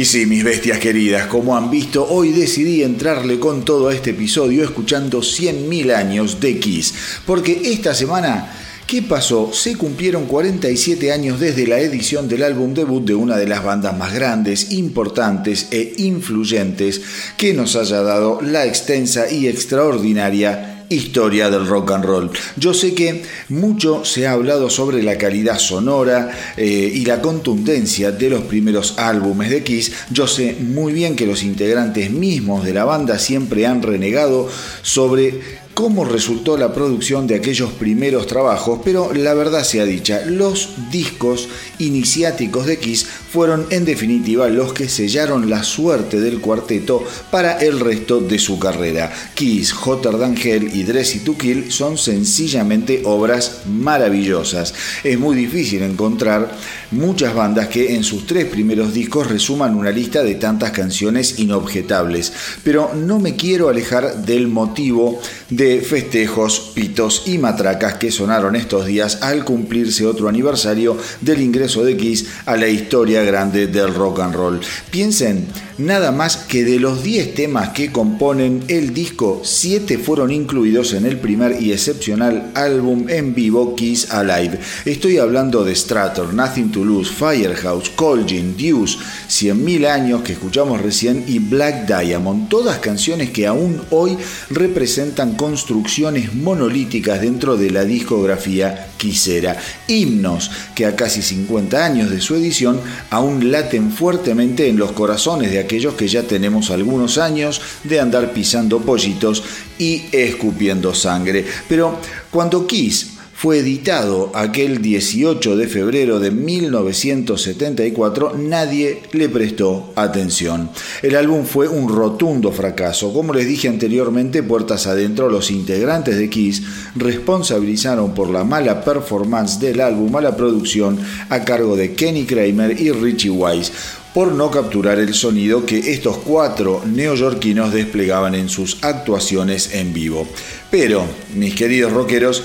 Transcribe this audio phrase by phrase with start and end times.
[0.00, 4.12] Y sí, mis bestias queridas, como han visto, hoy decidí entrarle con todo a este
[4.12, 6.94] episodio escuchando 100.000 años de Kiss,
[7.26, 8.50] porque esta semana
[8.86, 9.52] ¿Qué pasó?
[9.52, 13.96] Se cumplieron 47 años desde la edición del álbum debut de una de las bandas
[13.96, 17.00] más grandes, importantes e influyentes
[17.36, 22.30] que nos haya dado la extensa y extraordinaria historia del rock and roll.
[22.56, 28.12] Yo sé que mucho se ha hablado sobre la calidad sonora eh, y la contundencia
[28.12, 29.92] de los primeros álbumes de Kiss.
[30.10, 34.48] Yo sé muy bien que los integrantes mismos de la banda siempre han renegado
[34.82, 40.74] sobre cómo resultó la producción de aquellos primeros trabajos, pero la verdad sea dicha, los
[40.90, 41.48] discos
[41.78, 47.78] iniciáticos de Kiss fueron en definitiva los que sellaron la suerte del cuarteto para el
[47.78, 49.12] resto de su carrera.
[49.34, 54.74] Kiss, Than Hell y Dressy to Kill son sencillamente obras maravillosas.
[55.04, 56.50] Es muy difícil encontrar
[56.90, 62.32] muchas bandas que en sus tres primeros discos resuman una lista de tantas canciones inobjetables,
[62.64, 68.86] pero no me quiero alejar del motivo de festejos, pitos y matracas que sonaron estos
[68.86, 74.18] días al cumplirse otro aniversario del ingreso de Kiss a la historia grande del rock
[74.20, 74.60] and roll.
[74.90, 75.46] Piensen
[75.80, 81.06] nada más que de los 10 temas que componen el disco, 7 fueron incluidos en
[81.06, 84.58] el primer y excepcional álbum en vivo Kiss Alive.
[84.84, 88.98] Estoy hablando de Strator, Nothing to Lose, Firehouse, Colgin, Deuce,
[89.28, 94.16] 100.000 años que escuchamos recién y Black Diamond, todas canciones que aún hoy
[94.50, 99.56] representan construcciones monolíticas dentro de la discografía quisera,
[99.88, 105.50] himnos que a casi 50 años de su edición aún laten fuertemente en los corazones
[105.50, 109.42] de aquellos que ya tenemos algunos años de andar pisando pollitos
[109.78, 111.44] y escupiendo sangre.
[111.68, 111.96] Pero
[112.30, 120.68] cuando Kiss fue editado aquel 18 de febrero de 1974, nadie le prestó atención.
[121.00, 123.14] El álbum fue un rotundo fracaso.
[123.14, 126.62] Como les dije anteriormente, puertas adentro, los integrantes de Kiss
[126.96, 130.98] responsabilizaron por la mala performance del álbum a la producción
[131.30, 133.72] a cargo de Kenny Kramer y Richie Wise
[134.14, 140.26] por no capturar el sonido que estos cuatro neoyorquinos desplegaban en sus actuaciones en vivo.
[140.70, 141.04] Pero,
[141.34, 142.44] mis queridos rockeros,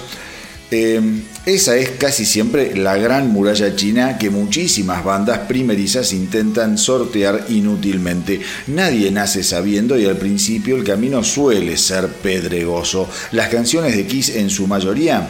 [0.72, 1.00] eh,
[1.46, 8.42] esa es casi siempre la gran muralla china que muchísimas bandas primerizas intentan sortear inútilmente.
[8.68, 13.08] Nadie nace sabiendo y al principio el camino suele ser pedregoso.
[13.32, 15.30] Las canciones de Kiss en su mayoría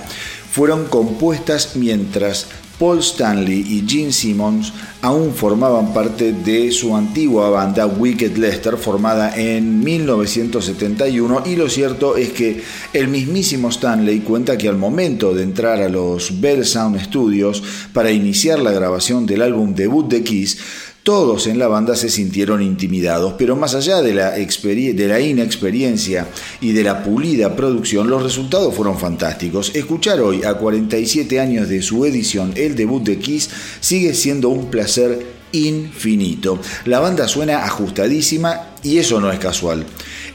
[0.51, 2.47] fueron compuestas mientras
[2.79, 9.35] Paul Stanley y Gene Simmons aún formaban parte de su antigua banda Wicked Lester formada
[9.35, 12.61] en 1971 y lo cierto es que
[12.93, 17.63] el mismísimo Stanley cuenta que al momento de entrar a los Bell Sound Studios
[17.93, 20.57] para iniciar la grabación del álbum debut de Kiss
[21.05, 26.27] todos en la banda se sintieron intimidados, pero más allá de la, de la inexperiencia
[26.59, 29.75] y de la pulida producción, los resultados fueron fantásticos.
[29.75, 34.71] Escuchar hoy, a 47 años de su edición, el debut de Kiss sigue siendo un
[34.71, 36.59] placer infinito.
[36.85, 39.85] La banda suena ajustadísima y eso no es casual.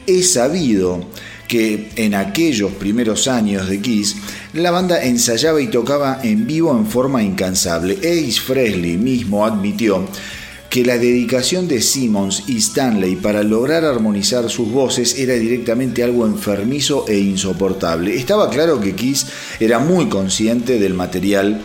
[0.07, 1.05] Es sabido
[1.49, 4.15] que en aquellos primeros años de Kiss,
[4.53, 7.97] la banda ensayaba y tocaba en vivo en forma incansable.
[7.97, 10.07] Ace Frehley mismo admitió
[10.71, 16.25] que la dedicación de Simmons y Stanley para lograr armonizar sus voces era directamente algo
[16.25, 18.15] enfermizo e insoportable.
[18.15, 19.27] Estaba claro que Kiss
[19.59, 21.61] era muy consciente del material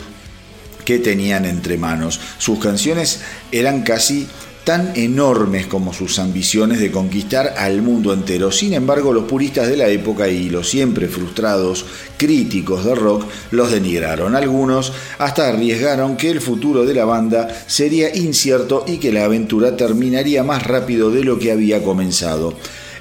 [0.84, 2.18] que tenían entre manos.
[2.38, 3.20] Sus canciones
[3.52, 4.26] eran casi
[4.66, 8.50] tan enormes como sus ambiciones de conquistar al mundo entero.
[8.50, 11.86] Sin embargo, los puristas de la época y los siempre frustrados
[12.16, 14.34] críticos de rock los denigraron.
[14.34, 19.76] Algunos hasta arriesgaron que el futuro de la banda sería incierto y que la aventura
[19.76, 22.52] terminaría más rápido de lo que había comenzado.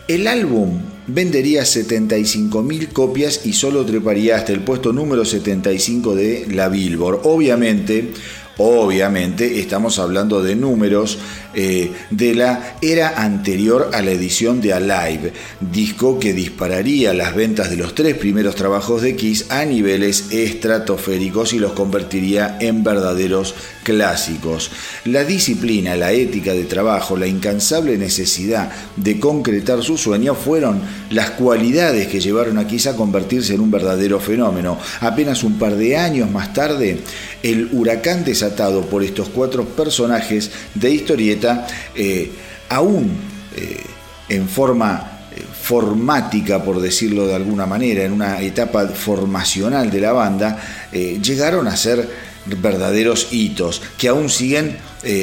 [0.07, 6.69] El álbum vendería 75.000 copias y solo treparía hasta el puesto número 75 de la
[6.69, 7.21] Billboard.
[7.23, 8.11] Obviamente,
[8.57, 11.17] Obviamente estamos hablando de números
[11.55, 17.69] eh, de la era anterior a la edición de Alive, disco que dispararía las ventas
[17.69, 23.55] de los tres primeros trabajos de Kiss a niveles estratosféricos y los convertiría en verdaderos
[23.83, 24.71] clásicos.
[25.05, 31.31] La disciplina, la ética de trabajo, la incansable necesidad de concretar su sueño fueron las
[31.31, 34.77] cualidades que llevaron a Kiss a convertirse en un verdadero fenómeno.
[35.01, 36.99] Apenas un par de años más tarde,
[37.43, 38.35] el huracán de
[38.89, 41.44] por estos cuatro personajes de historieta,
[41.95, 42.31] eh,
[42.69, 43.17] aún
[43.55, 43.83] eh,
[44.29, 50.11] en forma eh, formática, por decirlo de alguna manera, en una etapa formacional de la
[50.11, 50.59] banda,
[50.91, 52.07] llegaron a ser
[52.45, 54.77] verdaderos hitos que aún siguen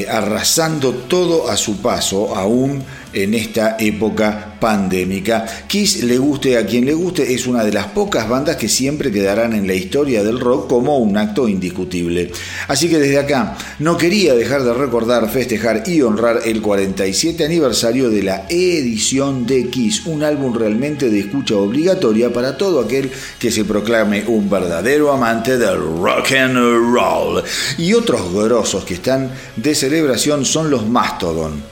[0.09, 5.45] arrasando todo a su paso, aún en esta época pandémica.
[5.67, 9.11] Kiss, le guste a quien le guste, es una de las pocas bandas que siempre
[9.11, 12.31] quedarán en la historia del rock como un acto indiscutible.
[12.69, 18.11] Así que desde acá no quería dejar de recordar, festejar y honrar el 47 aniversario
[18.11, 23.51] de la edición de Kiss, un álbum realmente de escucha obligatoria para todo aquel que
[23.51, 26.57] se proclame un verdadero amante del rock and
[26.95, 27.43] roll.
[27.79, 31.63] Y otros grosos que están de celebración son los Mastodon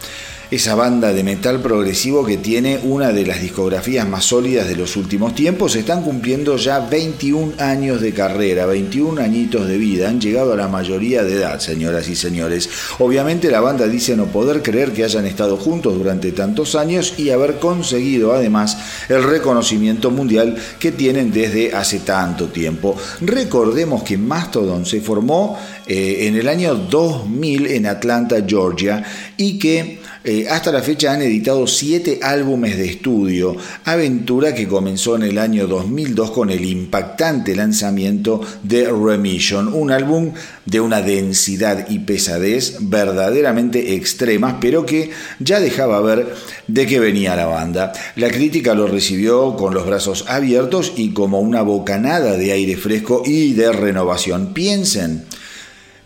[0.51, 4.97] esa banda de metal progresivo que tiene una de las discografías más sólidas de los
[4.97, 5.77] últimos tiempos.
[5.77, 10.09] Están cumpliendo ya 21 años de carrera, 21 añitos de vida.
[10.09, 12.69] Han llegado a la mayoría de edad, señoras y señores.
[12.99, 17.31] Obviamente la banda dice no poder creer que hayan estado juntos durante tantos años y
[17.31, 18.77] haber conseguido además
[19.09, 22.97] el reconocimiento mundial que tienen desde hace tanto tiempo.
[23.21, 29.05] Recordemos que Mastodon se formó eh, en el año 2000 en Atlanta, Georgia,
[29.37, 35.17] y que eh, hasta la fecha han editado siete álbumes de estudio, aventura que comenzó
[35.17, 40.33] en el año 2002 con el impactante lanzamiento de Remission, un álbum
[40.67, 46.35] de una densidad y pesadez verdaderamente extremas, pero que ya dejaba ver
[46.67, 47.93] de qué venía la banda.
[48.17, 53.23] La crítica lo recibió con los brazos abiertos y como una bocanada de aire fresco
[53.25, 54.53] y de renovación.
[54.53, 55.25] Piensen,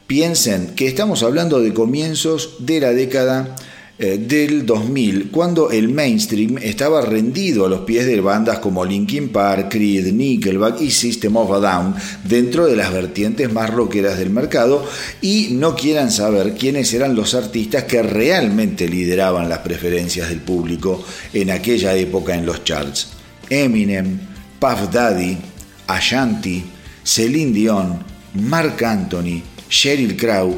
[0.06, 3.56] piensen que estamos hablando de comienzos de la década
[3.98, 9.68] del 2000, cuando el mainstream estaba rendido a los pies de bandas como Linkin Park,
[9.70, 14.84] Creed, Nickelback y System of a Down, dentro de las vertientes más rockeras del mercado,
[15.22, 21.04] y no quieran saber quiénes eran los artistas que realmente lideraban las preferencias del público
[21.32, 23.10] en aquella época en los charts.
[23.48, 24.18] Eminem,
[24.58, 25.38] Puff Daddy,
[25.86, 26.64] Ashanti,
[27.04, 27.98] Celine Dion,
[28.34, 30.56] Mark Anthony, Sheryl Crow,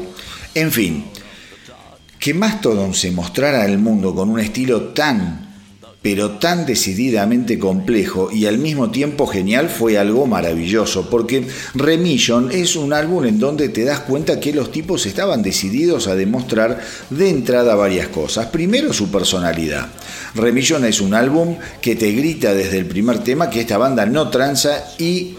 [0.55, 1.03] en fin,
[2.19, 5.47] que Mastodon se mostrara al mundo con un estilo tan,
[6.01, 12.75] pero tan decididamente complejo y al mismo tiempo genial fue algo maravilloso, porque Remission es
[12.75, 17.29] un álbum en donde te das cuenta que los tipos estaban decididos a demostrar de
[17.29, 18.47] entrada varias cosas.
[18.47, 19.87] Primero, su personalidad.
[20.33, 24.29] Remission es un álbum que te grita desde el primer tema que esta banda no
[24.29, 25.35] tranza y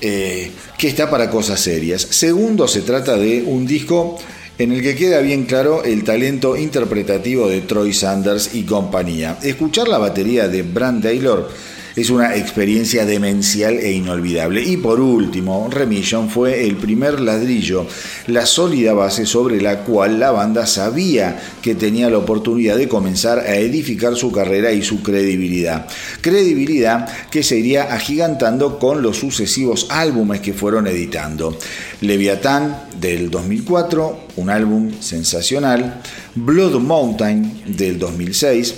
[0.00, 2.02] eh, que está para cosas serias.
[2.10, 4.18] Segundo, se trata de un disco
[4.58, 9.38] en el que queda bien claro el talento interpretativo de Troy Sanders y compañía.
[9.42, 11.48] Escuchar la batería de Brand Taylor
[11.96, 14.62] es una experiencia demencial e inolvidable.
[14.62, 17.86] Y por último, Remission fue el primer ladrillo,
[18.26, 23.40] la sólida base sobre la cual la banda sabía que tenía la oportunidad de comenzar
[23.40, 25.86] a edificar su carrera y su credibilidad.
[26.20, 31.56] Credibilidad que se iría agigantando con los sucesivos álbumes que fueron editando.
[32.00, 36.00] Leviatán del 2004, un álbum sensacional,
[36.34, 38.74] Blood Mountain del 2006,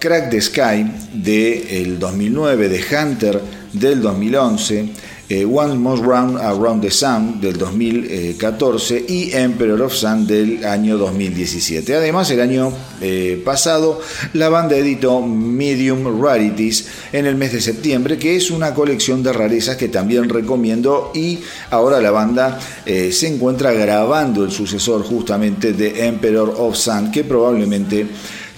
[0.00, 3.40] Crack the Sky del 2009, de Hunter
[3.74, 4.88] del 2011,
[5.28, 10.96] eh, One More Round Around the Sun del 2014 y Emperor of Sun del año
[10.96, 11.94] 2017.
[11.94, 14.00] Además, el año eh, pasado
[14.32, 19.34] la banda editó Medium Rarities en el mes de septiembre, que es una colección de
[19.34, 25.74] rarezas que también recomiendo y ahora la banda eh, se encuentra grabando el sucesor justamente
[25.74, 28.06] de Emperor of Sun, que probablemente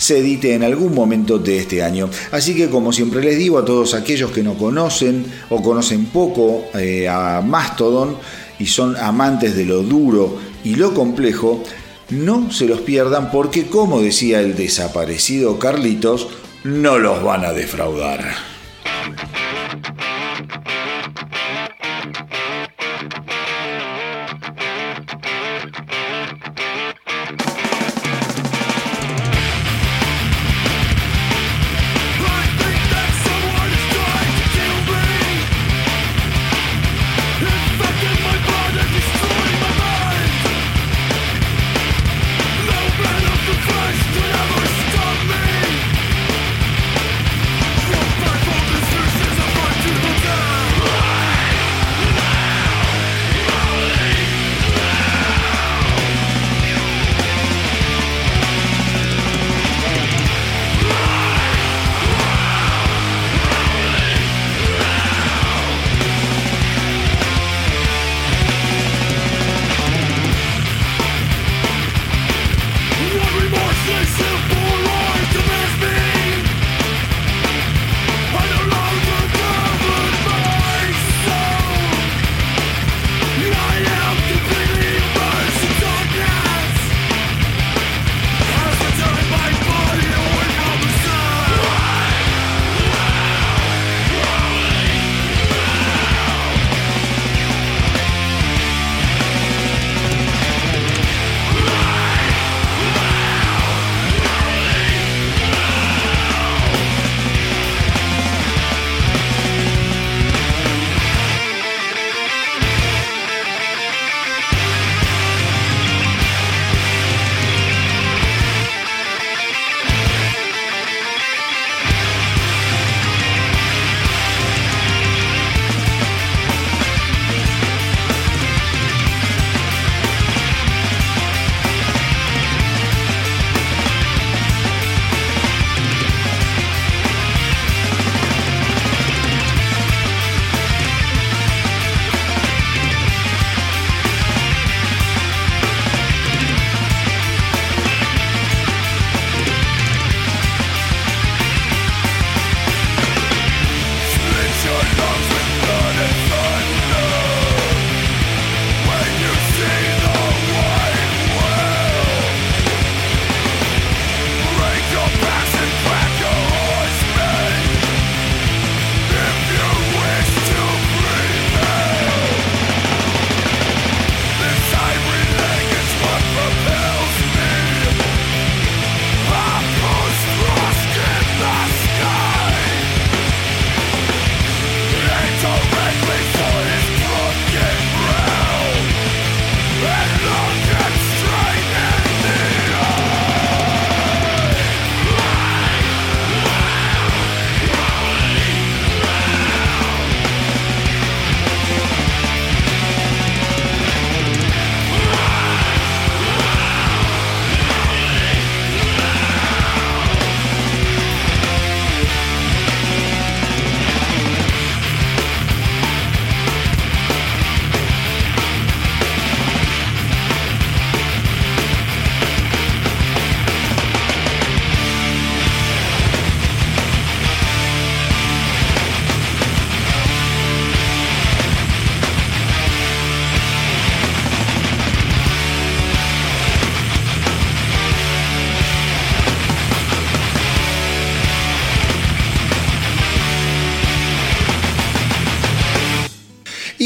[0.03, 2.11] se edite en algún momento de este año.
[2.33, 6.65] Así que como siempre les digo a todos aquellos que no conocen o conocen poco
[6.75, 8.17] eh, a Mastodon
[8.59, 11.63] y son amantes de lo duro y lo complejo,
[12.11, 16.27] no se los pierdan porque como decía el desaparecido Carlitos,
[16.65, 18.52] no los van a defraudar.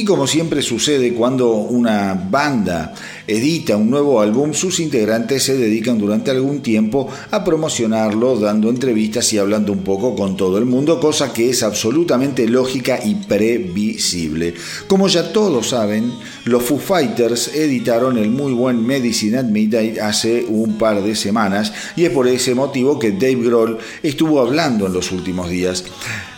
[0.07, 2.95] Como siempre sucede cuando una banda
[3.27, 9.33] edita un nuevo álbum, sus integrantes se dedican durante algún tiempo a promocionarlo, dando entrevistas
[9.33, 14.55] y hablando un poco con todo el mundo, cosa que es absolutamente lógica y previsible.
[14.87, 16.13] Como ya todos saben,
[16.45, 21.73] los Foo Fighters editaron el muy buen Medicine at Midnight hace un par de semanas
[21.97, 25.85] y es por ese motivo que Dave Grohl estuvo hablando en los últimos días.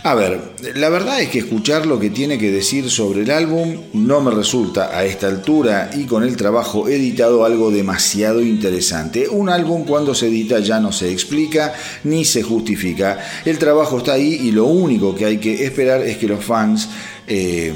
[0.09, 0.41] A ver,
[0.75, 4.31] la verdad es que escuchar lo que tiene que decir sobre el álbum no me
[4.31, 9.29] resulta a esta altura y con el trabajo editado algo demasiado interesante.
[9.29, 13.19] Un álbum cuando se edita ya no se explica ni se justifica.
[13.45, 16.89] El trabajo está ahí y lo único que hay que esperar es que los fans...
[17.27, 17.75] Eh,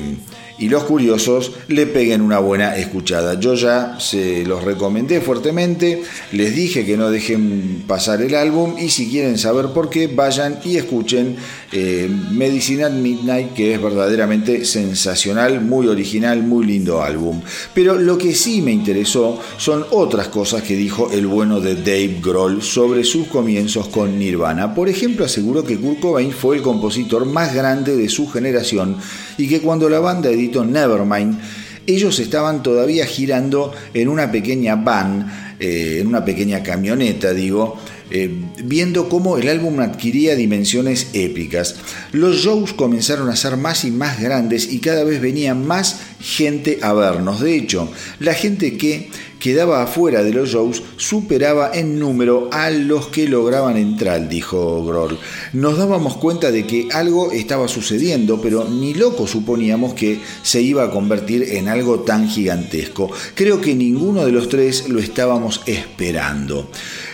[0.62, 3.35] y los curiosos le peguen una buena escuchada.
[3.40, 8.88] Yo ya se los recomendé fuertemente, les dije que no dejen pasar el álbum y
[8.90, 11.35] si quieren saber por qué, vayan y escuchen
[11.72, 17.40] eh, Medicinal Midnight, que es verdaderamente sensacional, muy original, muy lindo álbum.
[17.75, 22.20] Pero lo que sí me interesó son otras cosas que dijo el bueno de Dave
[22.22, 24.77] Grohl sobre sus comienzos con Nirvana.
[24.77, 28.98] Por ejemplo, aseguró que Kurt Cobain fue el compositor más grande de su generación
[29.37, 31.38] y que cuando la banda editó Nevermind,
[31.86, 37.78] ellos estaban todavía girando en una pequeña van, eh, en una pequeña camioneta, digo,
[38.14, 38.30] eh,
[38.62, 41.76] viendo cómo el álbum adquiría dimensiones épicas.
[42.12, 46.78] Los shows comenzaron a ser más y más grandes y cada vez venía más gente
[46.82, 47.40] a vernos.
[47.40, 47.88] De hecho,
[48.20, 49.11] la gente que
[49.42, 55.18] quedaba afuera de los shows superaba en número a los que lograban entrar, dijo Grohl.
[55.52, 60.85] Nos dábamos cuenta de que algo estaba sucediendo, pero ni loco suponíamos que se iba
[60.85, 63.11] a convertir en algo tan gigantesco.
[63.35, 66.70] Creo que ninguno de los tres lo estábamos esperando.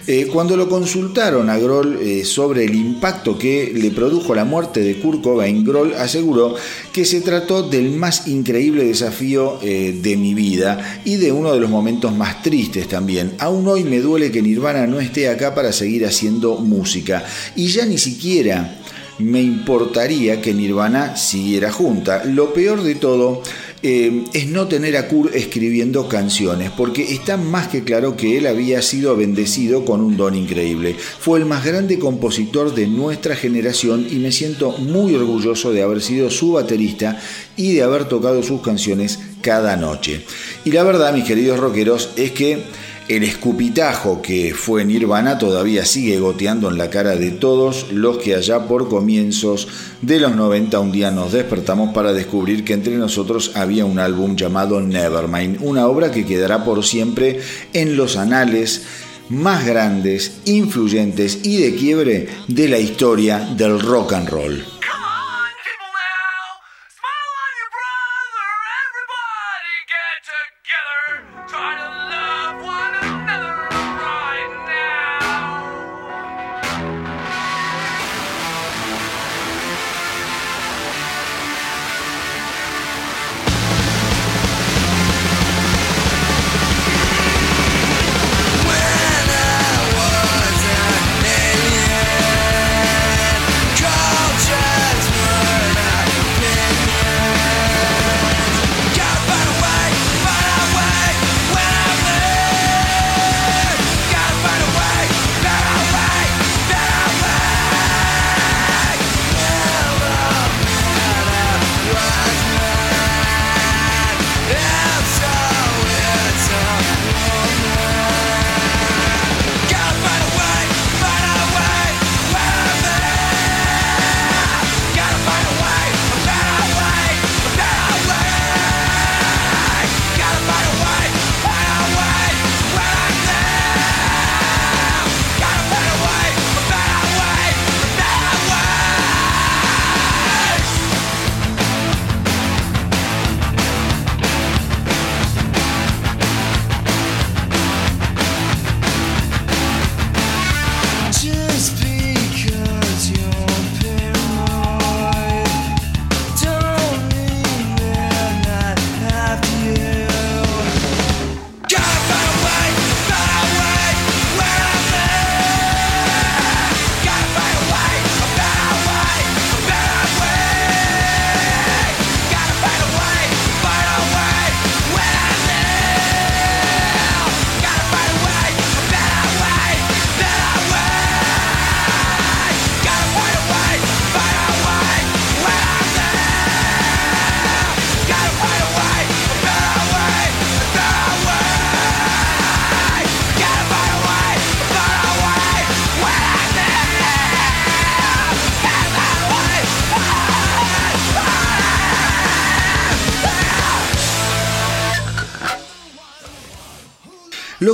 [0.06, 4.80] Eh, cuando lo consultaron a Grohl eh, sobre el impacto que le produjo la muerte
[4.80, 6.54] de Kurt Cobain, Grohl aseguró
[6.98, 11.60] que se trató del más increíble desafío eh, de mi vida y de uno de
[11.60, 13.34] los momentos más tristes también.
[13.38, 17.86] Aún hoy me duele que Nirvana no esté acá para seguir haciendo música y ya
[17.86, 18.80] ni siquiera
[19.20, 22.24] me importaría que Nirvana siguiera junta.
[22.24, 23.44] Lo peor de todo
[23.82, 28.46] eh, es no tener a Kurt escribiendo canciones, porque está más que claro que él
[28.46, 30.96] había sido bendecido con un don increíble.
[30.98, 36.00] Fue el más grande compositor de nuestra generación y me siento muy orgulloso de haber
[36.00, 37.20] sido su baterista
[37.56, 40.24] y de haber tocado sus canciones cada noche.
[40.64, 42.64] Y la verdad, mis queridos rockeros, es que
[43.08, 48.34] el escupitajo que fue Nirvana todavía sigue goteando en la cara de todos los que
[48.34, 49.66] allá por comienzos
[50.02, 54.36] de los 90 un día nos despertamos para descubrir que entre nosotros había un álbum
[54.36, 57.40] llamado Nevermind, una obra que quedará por siempre
[57.72, 58.82] en los anales
[59.30, 64.77] más grandes, influyentes y de quiebre de la historia del rock and roll.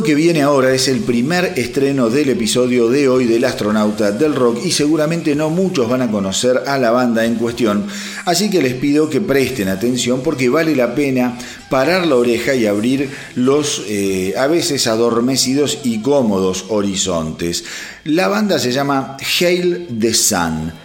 [0.05, 4.59] Que viene ahora es el primer estreno del episodio de hoy del astronauta del rock
[4.63, 7.87] y seguramente no muchos van a conocer a la banda en cuestión,
[8.27, 11.39] así que les pido que presten atención porque vale la pena
[11.71, 17.65] parar la oreja y abrir los eh, a veces adormecidos y cómodos horizontes.
[18.05, 20.84] La banda se llama Hail the Sun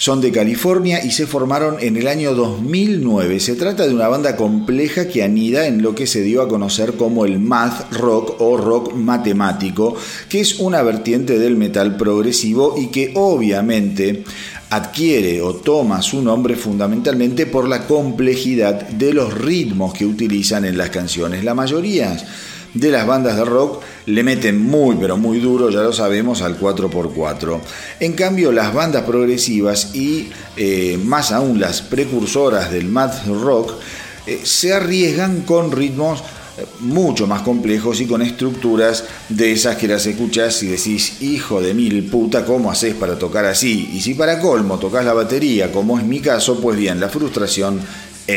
[0.00, 3.38] son de California y se formaron en el año 2009.
[3.38, 6.94] Se trata de una banda compleja que anida en lo que se dio a conocer
[6.94, 9.94] como el math rock o rock matemático,
[10.30, 14.24] que es una vertiente del metal progresivo y que obviamente
[14.70, 20.78] adquiere o toma su nombre fundamentalmente por la complejidad de los ritmos que utilizan en
[20.78, 21.44] las canciones.
[21.44, 22.16] La mayoría
[22.74, 26.58] de las bandas de rock le meten muy pero muy duro, ya lo sabemos, al
[26.58, 27.60] 4x4.
[28.00, 33.74] En cambio, las bandas progresivas y eh, más aún las precursoras del math rock
[34.26, 36.22] eh, se arriesgan con ritmos
[36.58, 41.60] eh, mucho más complejos y con estructuras de esas que las escuchas y decís, hijo
[41.60, 43.90] de mil puta, ¿cómo haces para tocar así?
[43.92, 47.80] Y si para colmo tocas la batería, como es mi caso, pues bien, la frustración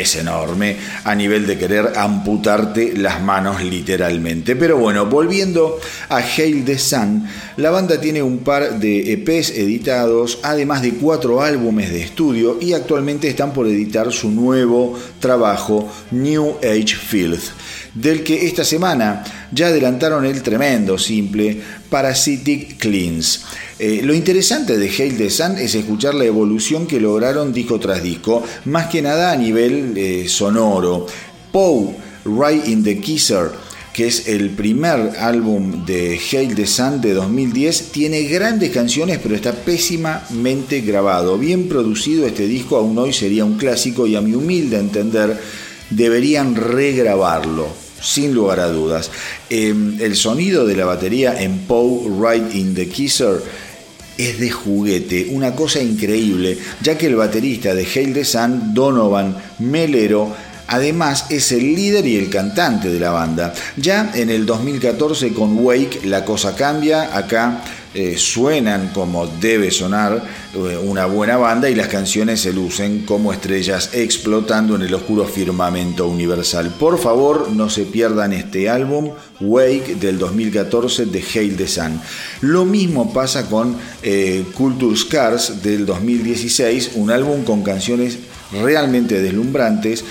[0.01, 4.55] es enorme a nivel de querer amputarte las manos literalmente.
[4.55, 5.79] Pero bueno, volviendo
[6.09, 7.25] a Hail the Sun,
[7.57, 12.73] la banda tiene un par de EPs editados, además de cuatro álbumes de estudio y
[12.73, 17.51] actualmente están por editar su nuevo trabajo New Age Filth,
[17.93, 21.57] del que esta semana ya adelantaron el tremendo simple
[21.89, 23.43] Parasitic Cleans.
[23.77, 28.01] Eh, lo interesante de Hail the Sun es escuchar la evolución que lograron disco tras
[28.01, 31.05] disco, más que nada a nivel eh, sonoro.
[31.51, 33.51] Poe, Right in the Kisser,
[33.91, 39.35] que es el primer álbum de Hail the Sun de 2010, tiene grandes canciones pero
[39.35, 41.37] está pésimamente grabado.
[41.37, 45.39] Bien producido este disco aún hoy sería un clásico y a mi humilde entender
[45.91, 49.09] deberían regrabarlo sin lugar a dudas.
[49.49, 53.41] Em, el sonido de la batería en Poe Right in the Kisser
[54.17, 59.35] es de juguete, una cosa increíble, ya que el baterista de Hail the Sun, Donovan
[59.59, 63.53] Melero, Además es el líder y el cantante de la banda.
[63.75, 67.61] Ya en el 2014 con Wake la cosa cambia, acá
[67.95, 70.23] eh, suenan como debe sonar
[70.55, 75.25] eh, una buena banda y las canciones se lucen como estrellas explotando en el oscuro
[75.25, 76.73] firmamento universal.
[76.79, 82.01] Por favor, no se pierdan este álbum, Wake del 2014 de Hail the Sun.
[82.41, 88.17] Lo mismo pasa con eh, Culture Scars del 2016, un álbum con canciones
[88.51, 90.03] realmente deslumbrantes.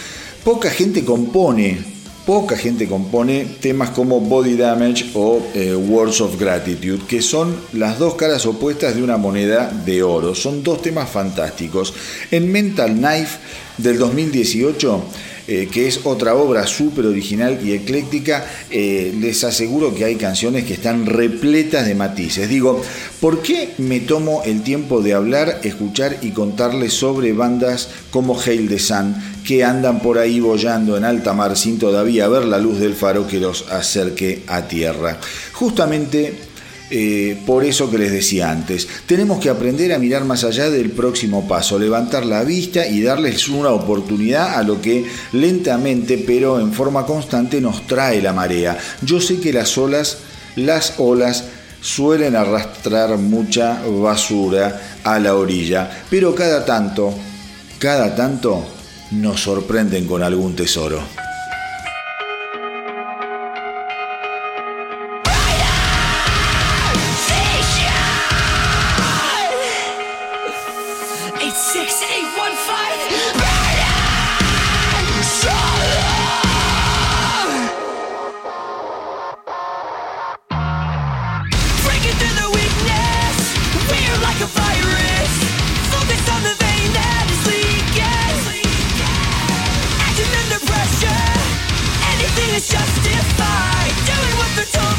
[0.44, 1.91] Poca gente compone
[2.24, 7.98] poca gente compone temas como Body Damage o eh, Words of Gratitude, que son las
[7.98, 10.35] dos caras opuestas de una moneda de oro.
[10.35, 11.94] Son dos temas fantásticos.
[12.30, 13.38] En Mental Knife
[13.78, 15.04] del 2018
[15.48, 20.64] eh, que es otra obra súper original y ecléctica, eh, les aseguro que hay canciones
[20.64, 22.48] que están repletas de matices.
[22.48, 22.81] Digo,
[23.20, 28.68] ¿por qué me tomo el tiempo de hablar, escuchar y contarles sobre bandas como Hail
[28.68, 32.78] the Sun que andan por ahí bollando en alta mar sin todavía ver la luz
[32.78, 35.18] del faro que los acerque a tierra?
[35.52, 36.51] Justamente
[36.94, 40.90] eh, por eso que les decía antes, tenemos que aprender a mirar más allá del
[40.90, 46.70] próximo paso, levantar la vista y darles una oportunidad a lo que lentamente pero en
[46.70, 48.76] forma constante nos trae la marea.
[49.00, 50.18] Yo sé que las olas,
[50.55, 51.44] las olas
[51.81, 57.14] suelen arrastrar mucha basura a la orilla, pero cada tanto,
[57.78, 58.66] cada tanto
[59.12, 61.21] nos sorprenden con algún tesoro.
[92.54, 93.92] is justified.
[94.04, 94.91] Doing what they're told.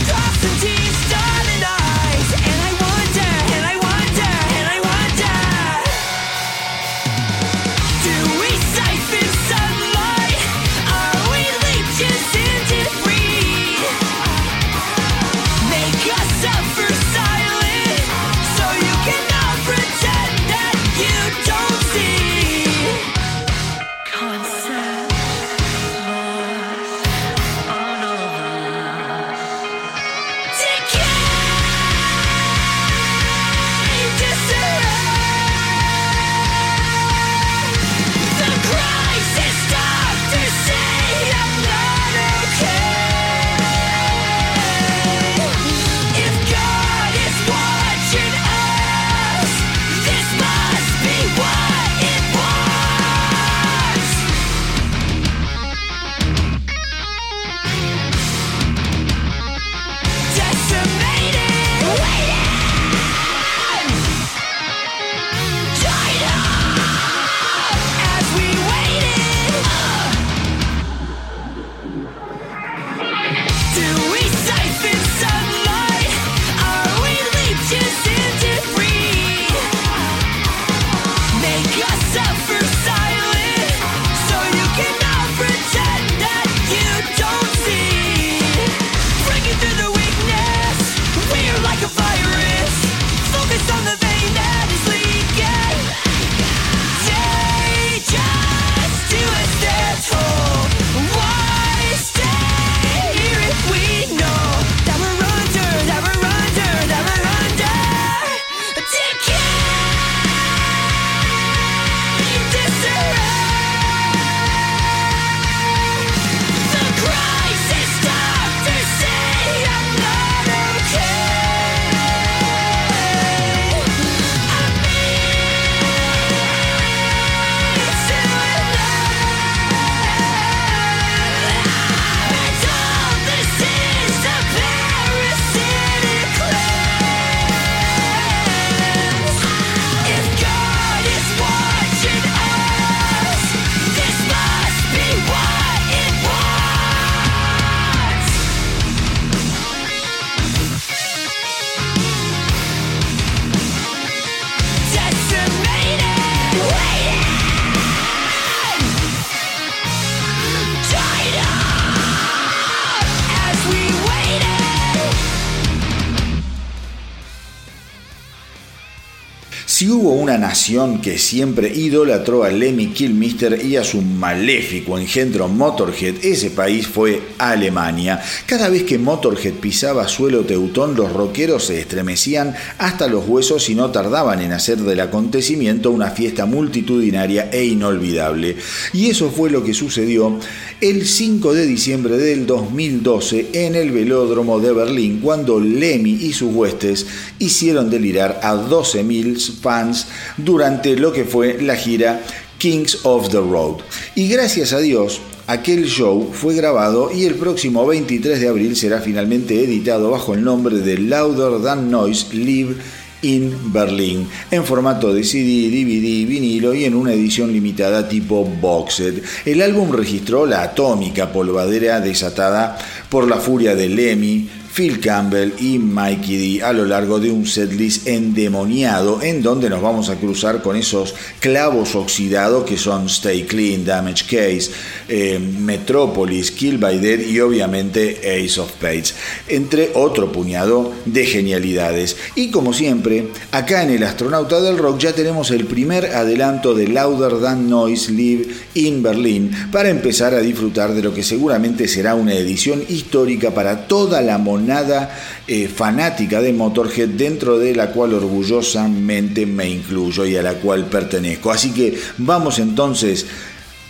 [169.74, 175.48] Si hubo una nación que siempre idolatró a Lemmy Kilmister y a su maléfico engendro
[175.48, 178.22] Motorhead, ese país fue Alemania.
[178.46, 183.74] Cada vez que Motorhead pisaba suelo teutón, los rockeros se estremecían hasta los huesos y
[183.74, 188.56] no tardaban en hacer del acontecimiento una fiesta multitudinaria e inolvidable.
[188.94, 190.38] Y eso fue lo que sucedió
[190.82, 196.54] el 5 de diciembre del 2012 en el velódromo de Berlín, cuando Lemmy y sus
[196.54, 197.08] huestes
[197.40, 202.22] hicieron delirar a 12.000 fans durante lo que fue la gira
[202.60, 203.78] Kings of the Road.
[204.16, 209.02] Y gracias a Dios, aquel show fue grabado y el próximo 23 de abril será
[209.02, 212.76] finalmente editado bajo el nombre de Louder Than Noise Live
[213.24, 219.24] in Berlin, en formato de CD, DVD, vinilo y en una edición limitada tipo boxed.
[219.46, 222.78] El álbum registró la atómica polvadera desatada
[223.10, 227.46] por la furia de Lemmy, Phil Campbell y Mikey D a lo largo de un
[227.46, 233.44] setlist endemoniado en donde nos vamos a cruzar con esos clavos oxidados que son Stay
[233.44, 234.72] Clean, Damage Case,
[235.08, 239.14] eh, Metropolis, Kill by Dead y obviamente Ace of Spades,
[239.48, 242.18] entre otro puñado de genialidades.
[242.36, 246.88] Y como siempre, acá en el Astronauta del Rock ya tenemos el primer adelanto de
[246.88, 252.16] Louder Than Noise Live in Berlin para empezar a disfrutar de lo que seguramente será
[252.16, 255.16] una edición histórica para toda la moneda nada
[255.48, 260.86] eh, fanática de Motorhead dentro de la cual orgullosamente me incluyo y a la cual
[260.86, 261.52] pertenezco.
[261.52, 263.26] Así que vamos entonces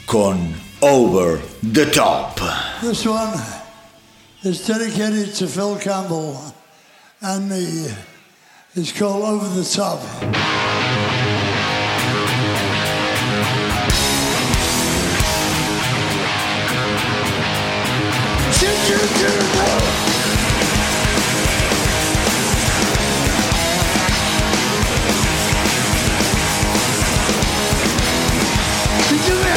[0.05, 1.39] con Over
[1.73, 2.39] the Top.
[2.81, 3.33] This one
[4.43, 6.37] is dedicated to Phil Campbell
[7.21, 7.87] and me.
[8.75, 10.01] It's called Over the Top.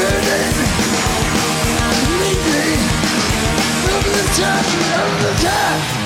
[0.00, 0.52] burning.
[2.20, 2.68] Lead me,
[3.92, 4.64] over the top,
[5.00, 5.99] over the top.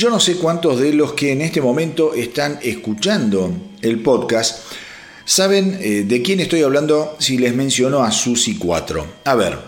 [0.00, 4.60] Yo no sé cuántos de los que en este momento están escuchando el podcast
[5.26, 9.06] saben eh, de quién estoy hablando si les menciono a Susi 4.
[9.24, 9.58] A ver,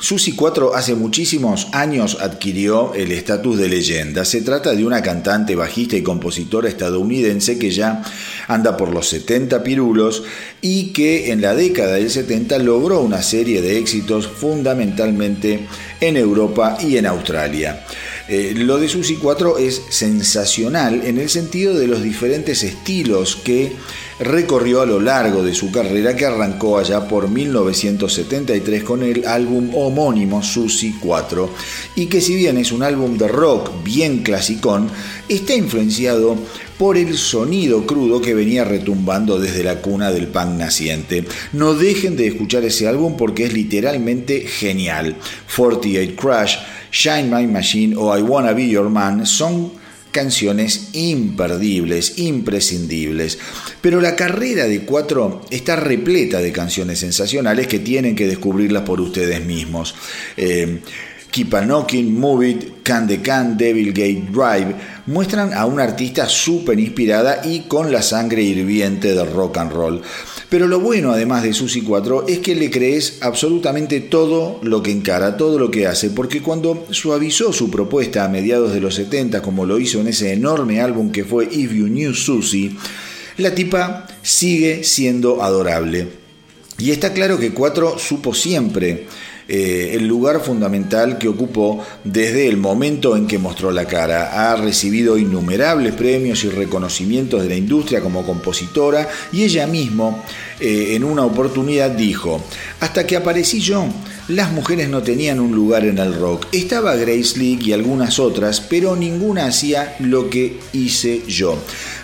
[0.00, 4.24] Susi 4 hace muchísimos años adquirió el estatus de leyenda.
[4.24, 8.02] Se trata de una cantante, bajista y compositora estadounidense que ya
[8.48, 10.22] anda por los 70 pirulos
[10.62, 15.68] y que en la década del 70 logró una serie de éxitos fundamentalmente
[16.00, 17.84] en Europa y en Australia.
[18.34, 23.72] Eh, lo de Susi 4 es sensacional en el sentido de los diferentes estilos que
[24.20, 29.74] recorrió a lo largo de su carrera que arrancó allá por 1973 con el álbum
[29.74, 31.50] homónimo Susi 4
[31.96, 34.88] y que si bien es un álbum de rock bien clasicón,
[35.28, 36.38] está influenciado
[36.78, 41.26] por el sonido crudo que venía retumbando desde la cuna del punk naciente.
[41.52, 45.16] No dejen de escuchar ese álbum porque es literalmente genial.
[45.54, 46.56] 48 Crash,
[46.92, 49.72] Shine My Machine o I Wanna Be Your Man son
[50.12, 53.38] canciones imperdibles, imprescindibles.
[53.80, 59.00] Pero la carrera de Cuatro está repleta de canciones sensacionales que tienen que descubrirlas por
[59.00, 59.94] ustedes mismos.
[60.36, 60.80] Eh,
[61.32, 64.74] Keep a Knocking, Move It, Can the Can, Devil Gate Drive
[65.06, 70.02] muestran a una artista súper inspirada y con la sangre hirviente del rock and roll.
[70.52, 74.90] Pero lo bueno, además de Susi 4, es que le crees absolutamente todo lo que
[74.90, 79.40] encara, todo lo que hace, porque cuando suavizó su propuesta a mediados de los 70,
[79.40, 82.76] como lo hizo en ese enorme álbum que fue If You Knew Susie,
[83.38, 86.08] la tipa sigue siendo adorable.
[86.76, 89.06] Y está claro que 4 supo siempre
[89.54, 94.50] eh, el lugar fundamental que ocupó desde el momento en que mostró la cara.
[94.50, 100.24] Ha recibido innumerables premios y reconocimientos de la industria como compositora y ella misma
[100.58, 102.42] eh, en una oportunidad dijo,
[102.80, 103.84] hasta que aparecí yo,
[104.28, 106.46] las mujeres no tenían un lugar en el rock.
[106.52, 111.58] Estaba Grace Lee y algunas otras, pero ninguna hacía lo que hice yo.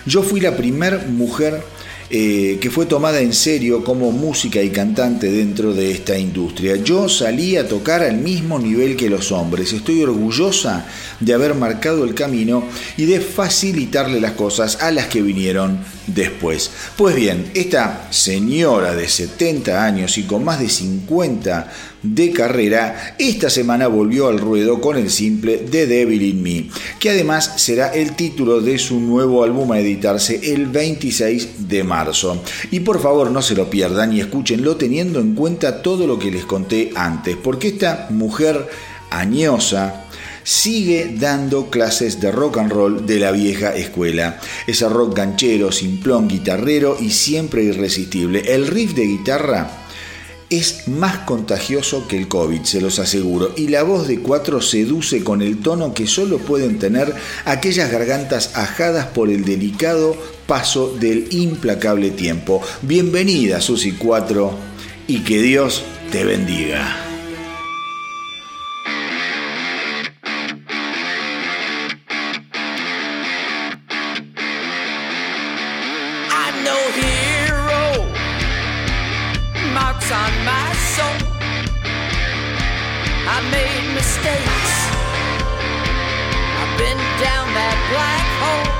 [0.05, 1.63] Yo fui la primera mujer
[2.11, 6.75] eh, que fue tomada en serio como música y cantante dentro de esta industria.
[6.77, 9.73] Yo salí a tocar al mismo nivel que los hombres.
[9.73, 10.87] Estoy orgullosa
[11.19, 12.63] de haber marcado el camino
[12.97, 16.71] y de facilitarle las cosas a las que vinieron después.
[16.97, 21.71] Pues bien, esta señora de 70 años y con más de 50
[22.03, 26.69] de carrera, esta semana volvió al ruedo con el simple The Devil in Me,
[26.99, 32.41] que además será el título de su nuevo álbum a editarse el 26 de marzo.
[32.71, 36.31] Y por favor no se lo pierdan y escúchenlo teniendo en cuenta todo lo que
[36.31, 38.67] les conté antes, porque esta mujer
[39.09, 40.05] añosa,
[40.43, 44.39] sigue dando clases de rock and roll de la vieja escuela.
[44.65, 48.41] Ese rock ganchero, simplón, guitarrero y siempre irresistible.
[48.53, 49.78] El riff de guitarra
[50.49, 55.23] es más contagioso que el COVID, se los aseguro, y la voz de Cuatro seduce
[55.23, 57.13] con el tono que solo pueden tener
[57.45, 60.15] aquellas gargantas ajadas por el delicado
[60.47, 62.61] paso del implacable tiempo.
[62.81, 64.53] Bienvenida, Susi Cuatro,
[65.07, 67.05] y que Dios te bendiga.
[80.11, 81.19] on my soul.
[83.27, 84.73] I made mistakes.
[86.59, 88.78] I've been down that black hole.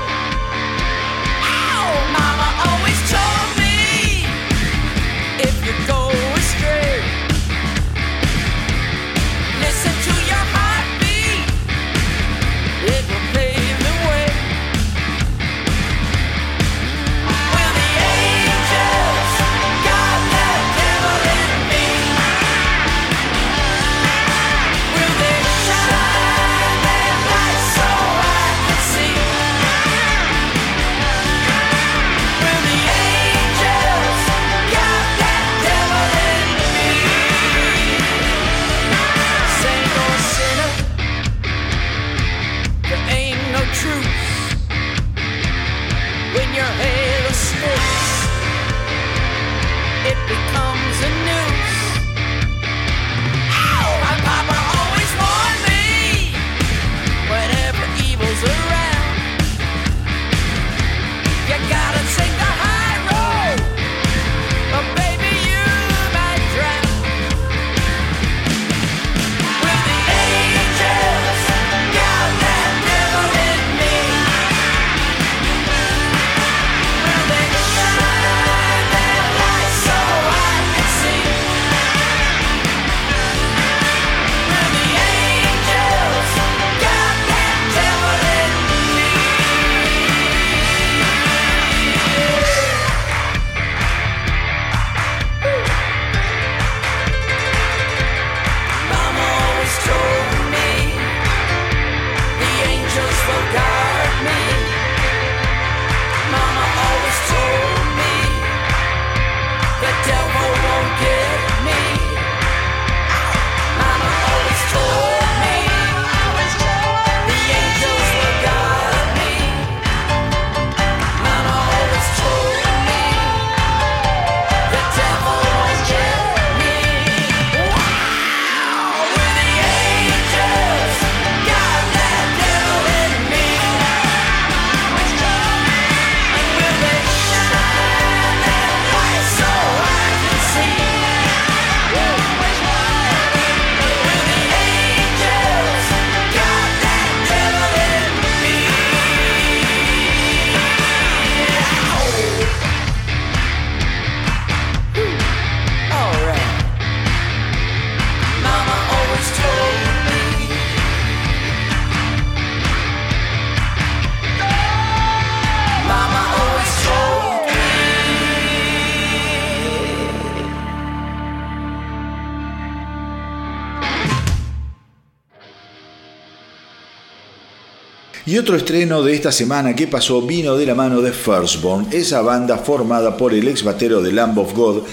[178.30, 182.22] Y otro estreno de esta semana que pasó vino de la mano de Firstborn, esa
[182.22, 184.84] banda formada por el ex batero de Lamb of God,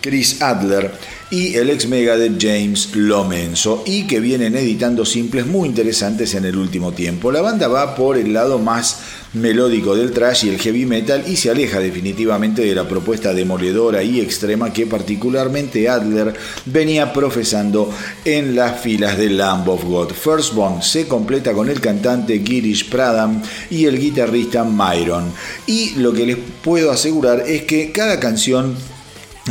[0.00, 0.90] Chris Adler,
[1.30, 6.56] y el ex Megadeth James Lomenzo y que vienen editando simples muy interesantes en el
[6.56, 7.30] último tiempo.
[7.30, 9.00] La banda va por el lado más
[9.32, 14.02] melódico del thrash y el heavy metal y se aleja definitivamente de la propuesta demoledora
[14.02, 16.34] y extrema que particularmente Adler
[16.66, 17.90] venía profesando
[18.24, 20.10] en las filas de Lamb of God.
[20.10, 25.32] Firstborn se completa con el cantante Girish Pradam y el guitarrista Myron.
[25.66, 28.74] Y lo que les puedo asegurar es que cada canción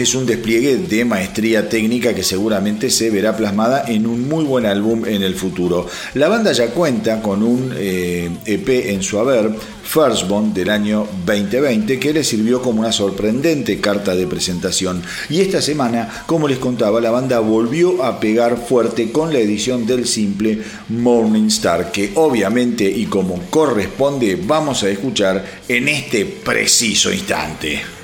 [0.01, 4.65] es un despliegue de maestría técnica que seguramente se verá plasmada en un muy buen
[4.65, 5.87] álbum en el futuro.
[6.13, 9.51] La banda ya cuenta con un EP eh, e en su haber,
[9.83, 15.01] Firstborn del año 2020, que le sirvió como una sorprendente carta de presentación.
[15.29, 19.87] Y esta semana, como les contaba, la banda volvió a pegar fuerte con la edición
[19.87, 27.11] del simple Morning Star, que obviamente y como corresponde vamos a escuchar en este preciso
[27.11, 27.98] instante.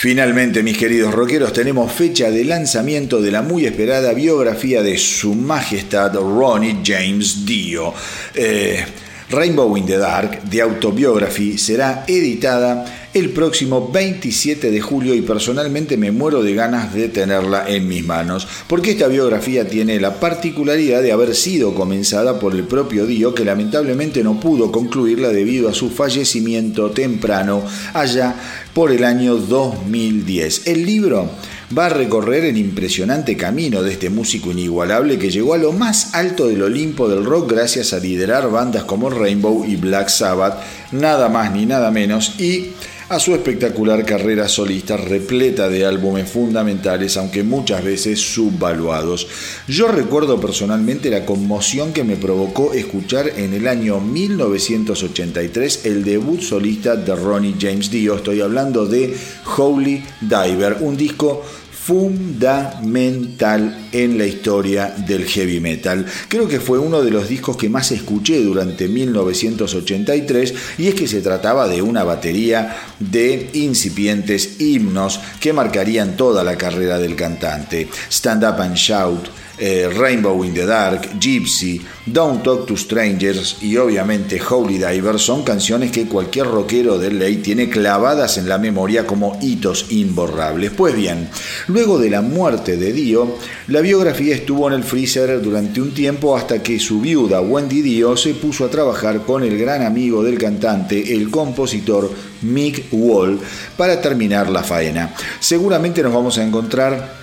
[0.00, 5.34] Finalmente, mis queridos rockeros, tenemos fecha de lanzamiento de la muy esperada biografía de Su
[5.34, 7.92] Majestad Ronnie James Dio.
[8.34, 8.82] Eh,
[9.28, 15.96] Rainbow in the Dark, de Autobiography, será editada el próximo 27 de julio y personalmente
[15.96, 21.02] me muero de ganas de tenerla en mis manos, porque esta biografía tiene la particularidad
[21.02, 25.74] de haber sido comenzada por el propio Dio, que lamentablemente no pudo concluirla debido a
[25.74, 28.34] su fallecimiento temprano allá
[28.74, 30.68] por el año 2010.
[30.68, 31.30] El libro
[31.76, 36.14] va a recorrer el impresionante camino de este músico inigualable que llegó a lo más
[36.14, 40.60] alto del Olimpo del rock gracias a liderar bandas como Rainbow y Black Sabbath,
[40.92, 42.70] nada más ni nada menos, y
[43.10, 49.26] a su espectacular carrera solista repleta de álbumes fundamentales, aunque muchas veces subvaluados.
[49.66, 56.40] Yo recuerdo personalmente la conmoción que me provocó escuchar en el año 1983 el debut
[56.40, 59.16] solista de Ronnie James Dio, estoy hablando de
[59.56, 61.42] Holy Diver, un disco
[61.82, 66.04] fundamental en la historia del heavy metal.
[66.28, 71.08] Creo que fue uno de los discos que más escuché durante 1983 y es que
[71.08, 77.88] se trataba de una batería de incipientes himnos que marcarían toda la carrera del cantante.
[78.10, 79.28] Stand Up and Shout,
[79.60, 85.42] eh, Rainbow in the Dark, Gypsy, Don't Talk to Strangers y obviamente Holy Diver son
[85.42, 90.70] canciones que cualquier rockero de ley tiene clavadas en la memoria como hitos imborrables.
[90.70, 91.28] Pues bien,
[91.68, 93.36] luego de la muerte de Dio,
[93.66, 98.16] la biografía estuvo en el freezer durante un tiempo hasta que su viuda Wendy Dio
[98.16, 103.38] se puso a trabajar con el gran amigo del cantante, el compositor Mick Wall,
[103.76, 105.14] para terminar la faena.
[105.38, 107.19] Seguramente nos vamos a encontrar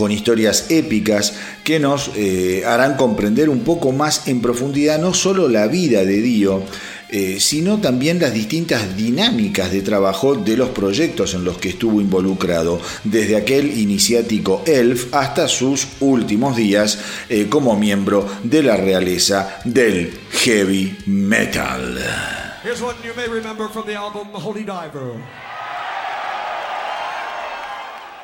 [0.00, 5.46] con historias épicas que nos eh, harán comprender un poco más en profundidad no solo
[5.46, 6.62] la vida de Dio,
[7.10, 12.00] eh, sino también las distintas dinámicas de trabajo de los proyectos en los que estuvo
[12.00, 16.98] involucrado, desde aquel iniciático Elf hasta sus últimos días
[17.28, 21.98] eh, como miembro de la realeza del heavy metal.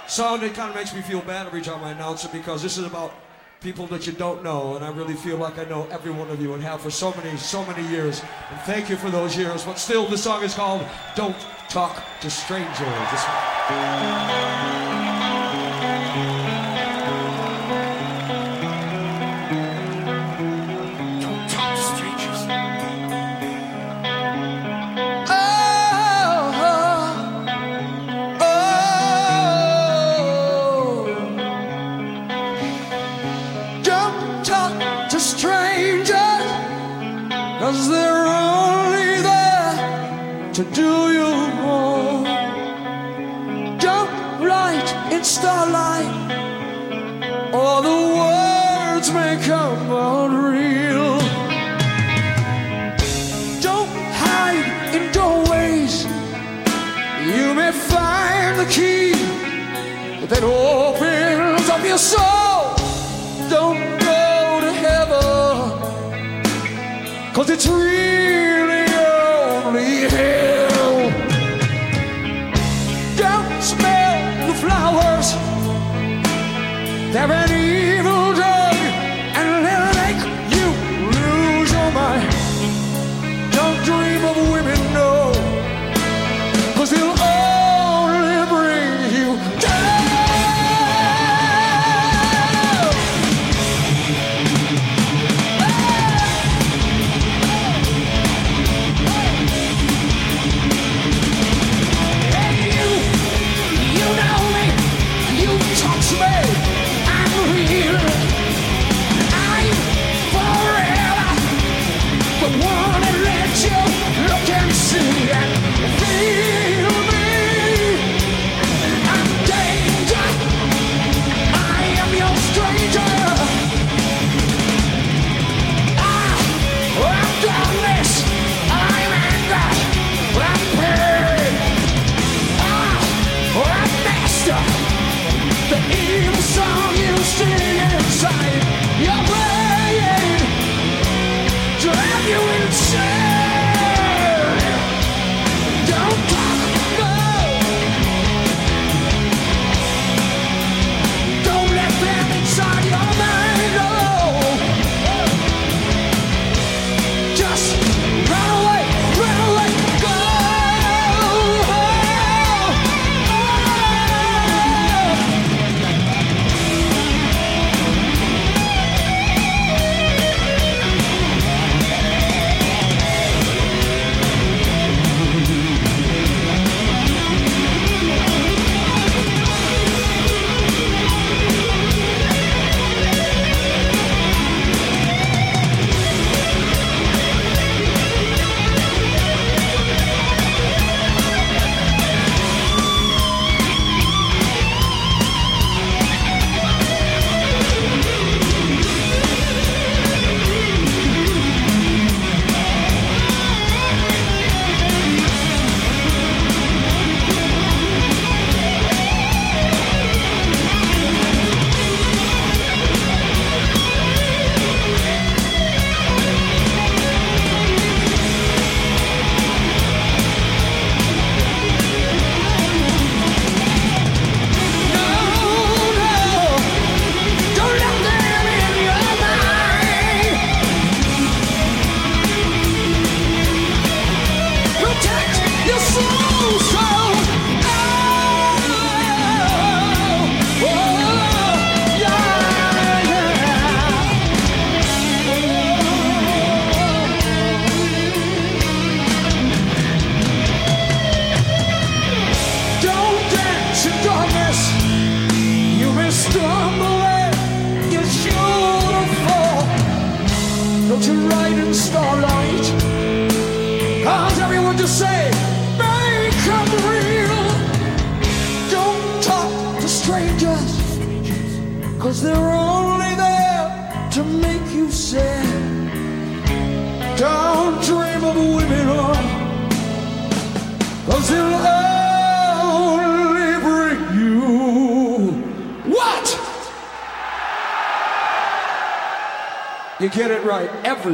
[0.08, 2.78] Song that kind of makes me feel bad every time I announce it because this
[2.78, 3.12] is about
[3.60, 6.40] people that you don't know, and I really feel like I know every one of
[6.40, 8.22] you and have for so many, so many years.
[8.50, 9.64] And thank you for those years.
[9.64, 10.86] But still, the song is called
[11.16, 11.36] "Don't
[11.68, 14.85] Talk to Strangers." This-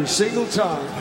[0.03, 0.92] every single time.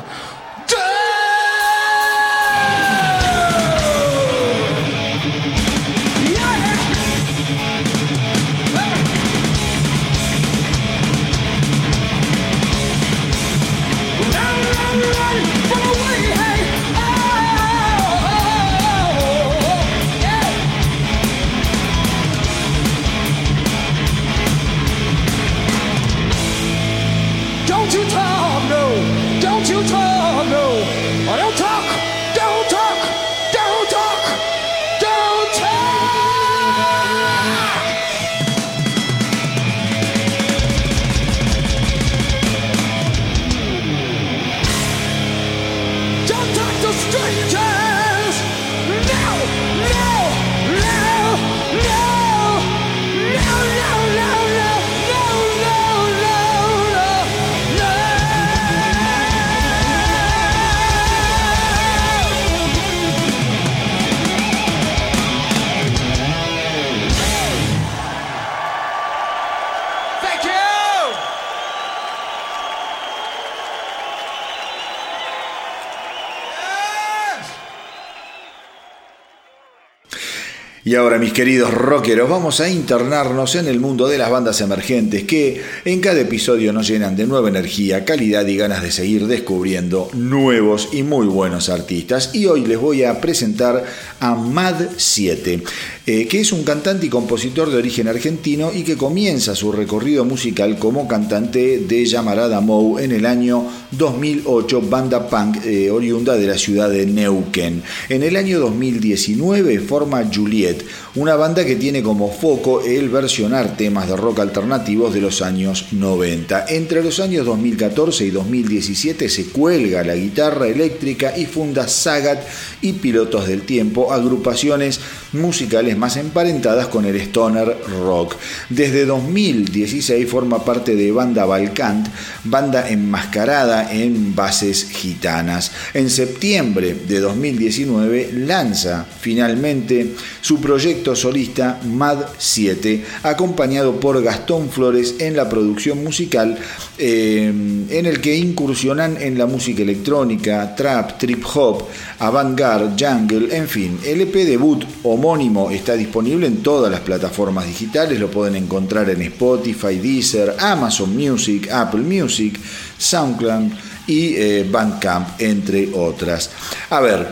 [80.91, 85.23] Y ahora, mis queridos rockeros, vamos a internarnos en el mundo de las bandas emergentes
[85.23, 90.09] que en cada episodio nos llenan de nueva energía, calidad y ganas de seguir descubriendo
[90.11, 92.31] nuevos y muy buenos artistas.
[92.33, 93.85] Y hoy les voy a presentar
[94.19, 95.63] a Mad 7,
[96.07, 100.25] eh, que es un cantante y compositor de origen argentino y que comienza su recorrido
[100.25, 106.47] musical como cantante de Llamarada Mou en el año 2008, banda punk eh, oriunda de
[106.47, 107.83] la ciudad de Neuquén.
[108.09, 110.83] En el año 2019 forma Juliet,
[111.13, 115.87] una banda que tiene como foco el versionar temas de rock alternativos de los años
[115.91, 116.65] 90.
[116.69, 122.41] Entre los años 2014 y 2017 se cuelga la guitarra eléctrica y funda Sagat
[122.81, 124.99] y Pilotos del Tiempo, agrupaciones
[125.33, 128.35] musicales más emparentadas con el stoner rock.
[128.69, 132.07] Desde 2016 forma parte de Banda Balcant,
[132.43, 135.71] banda enmascarada en bases gitanas.
[135.93, 145.15] En septiembre de 2019 lanza finalmente su proyecto solista Mad 7, acompañado por Gastón Flores
[145.19, 146.57] en la producción musical,
[146.97, 147.47] eh,
[147.89, 151.83] en el que incursionan en la música electrónica, trap, trip hop,
[152.19, 153.99] avant-garde, jungle, en fin.
[154.05, 159.21] El EP debut homónimo está disponible en todas las plataformas digitales, lo pueden encontrar en
[159.23, 162.57] Spotify, Deezer, Amazon Music, Apple Music,
[162.97, 163.71] SoundCloud
[164.07, 166.51] y eh, Bandcamp, entre otras.
[166.91, 167.27] A ver,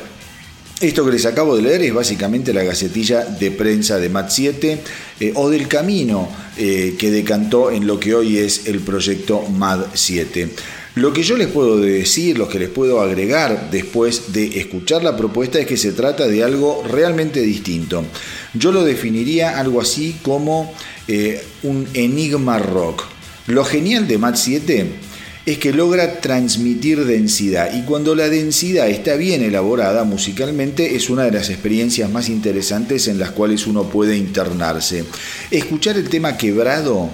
[0.81, 4.81] esto que les acabo de leer es básicamente la gacetilla de prensa de Mat 7
[5.19, 9.87] eh, o del camino eh, que decantó en lo que hoy es el proyecto MAD
[9.93, 10.49] 7.
[10.95, 15.15] Lo que yo les puedo decir, lo que les puedo agregar después de escuchar la
[15.15, 18.03] propuesta es que se trata de algo realmente distinto.
[18.53, 20.73] Yo lo definiría algo así como
[21.07, 23.03] eh, un enigma rock.
[23.47, 24.87] Lo genial de Mat 7
[25.45, 31.23] es que logra transmitir densidad y cuando la densidad está bien elaborada musicalmente es una
[31.23, 35.05] de las experiencias más interesantes en las cuales uno puede internarse.
[35.49, 37.09] Escuchar el tema quebrado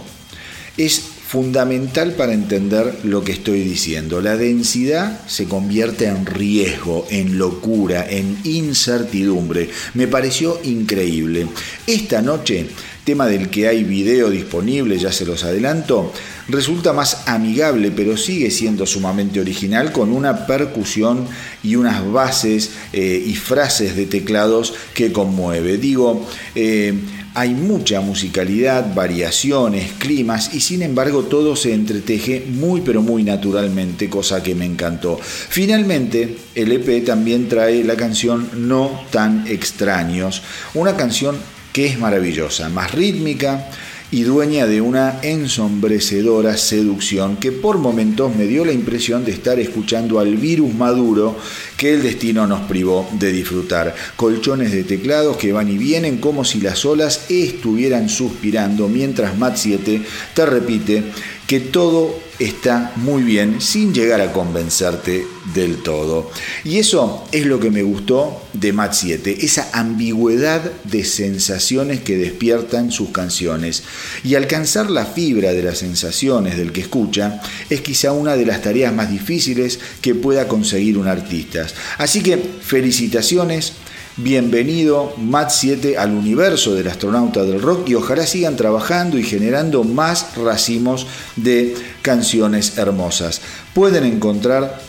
[0.77, 4.21] es fundamental para entender lo que estoy diciendo.
[4.21, 9.69] La densidad se convierte en riesgo, en locura, en incertidumbre.
[9.95, 11.47] Me pareció increíble.
[11.87, 12.67] Esta noche,
[13.03, 16.13] tema del que hay video disponible, ya se los adelanto,
[16.47, 21.27] resulta más amigable, pero sigue siendo sumamente original con una percusión
[21.63, 25.77] y unas bases eh, y frases de teclados que conmueve.
[25.77, 26.93] Digo, eh,
[27.35, 34.09] hay mucha musicalidad, variaciones, climas y sin embargo todo se entreteje muy pero muy naturalmente,
[34.09, 35.19] cosa que me encantó.
[35.21, 40.41] Finalmente, el EP también trae la canción No tan extraños,
[40.73, 41.37] una canción
[41.73, 43.69] que es maravillosa, más rítmica
[44.15, 49.59] y dueña de una ensombrecedora seducción que por momentos me dio la impresión de estar
[49.59, 51.35] escuchando al virus maduro
[51.75, 53.93] que el destino nos privó de disfrutar.
[54.15, 59.57] Colchones de teclados que van y vienen como si las olas estuvieran suspirando mientras Mat
[59.57, 60.01] 7
[60.33, 61.03] te repite
[61.45, 66.31] que todo está muy bien sin llegar a convencerte del todo.
[66.63, 72.17] Y eso es lo que me gustó de Mat 7, esa ambigüedad de sensaciones que
[72.17, 73.83] despiertan sus canciones.
[74.23, 78.61] Y alcanzar la fibra de las sensaciones del que escucha es quizá una de las
[78.61, 81.67] tareas más difíciles que pueda conseguir un artista.
[81.97, 83.73] Así que felicitaciones
[84.17, 89.83] Bienvenido Mat 7 al universo del astronauta del rock y ojalá sigan trabajando y generando
[89.83, 91.05] más racimos
[91.35, 93.41] de canciones hermosas.
[93.73, 94.79] Pueden encontrar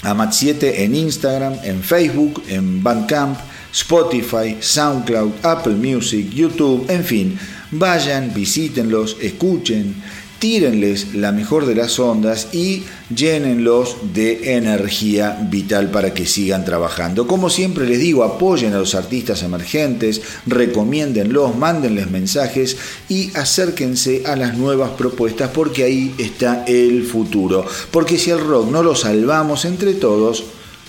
[0.00, 3.38] a Mat 7 en Instagram, en Facebook, en Bandcamp,
[3.70, 7.38] Spotify, SoundCloud, Apple Music, YouTube, en fin,
[7.70, 9.94] vayan, visítenlos, escuchen,
[10.38, 17.26] tírenles la mejor de las ondas y llénenlos de energía vital para que sigan trabajando.
[17.26, 22.76] Como siempre les digo, apoyen a los artistas emergentes, recomiéndenlos, mándenles mensajes
[23.08, 27.64] y acérquense a las nuevas propuestas porque ahí está el futuro.
[27.90, 30.44] Porque si el rock no lo salvamos entre todos,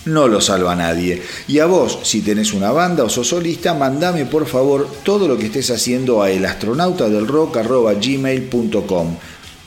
[0.06, 1.22] no lo salva nadie.
[1.48, 5.36] Y a vos, si tenés una banda o sos solista, mandame por favor todo lo
[5.38, 9.18] que estés haciendo a elastronautadelrock.gmail.com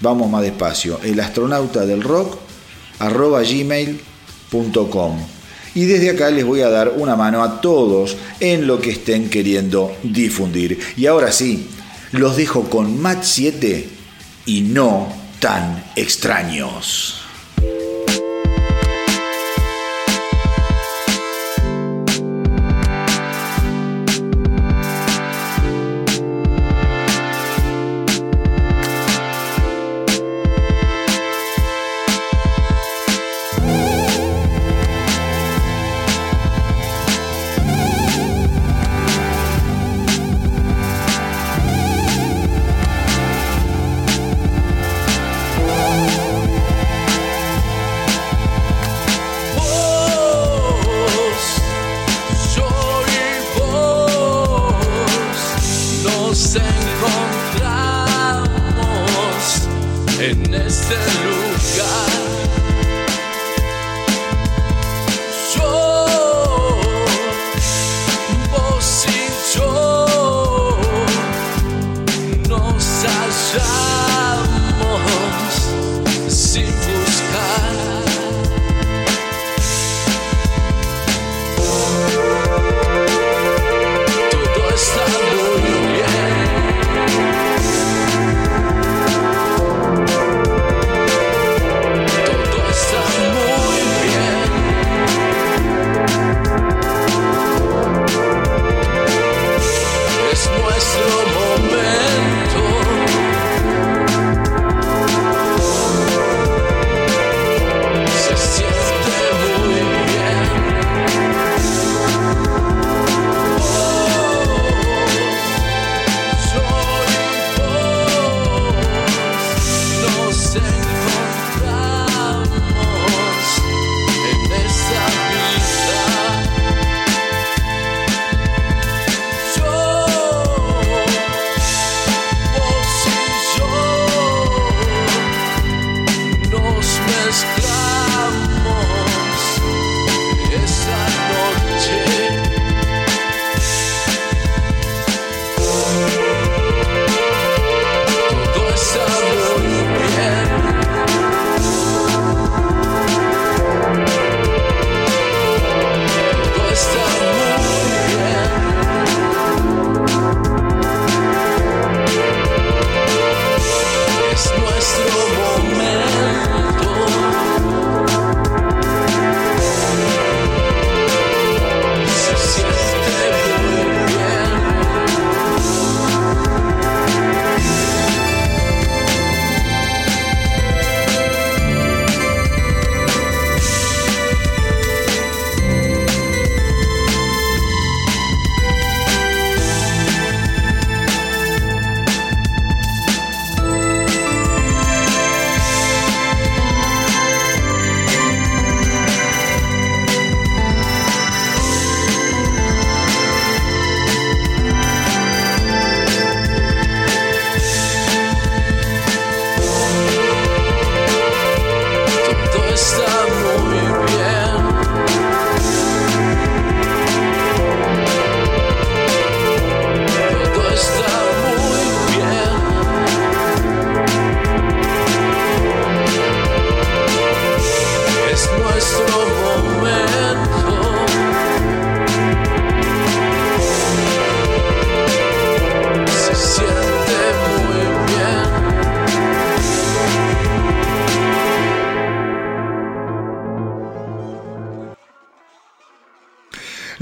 [0.01, 1.01] Vamos más despacio.
[1.03, 2.03] El astronauta del
[3.51, 5.18] gmail.com.
[5.74, 9.28] Y desde acá les voy a dar una mano a todos en lo que estén
[9.30, 10.78] queriendo difundir.
[10.96, 11.68] Y ahora sí,
[12.12, 13.88] los dejo con Match 7
[14.46, 17.28] y no tan extraños.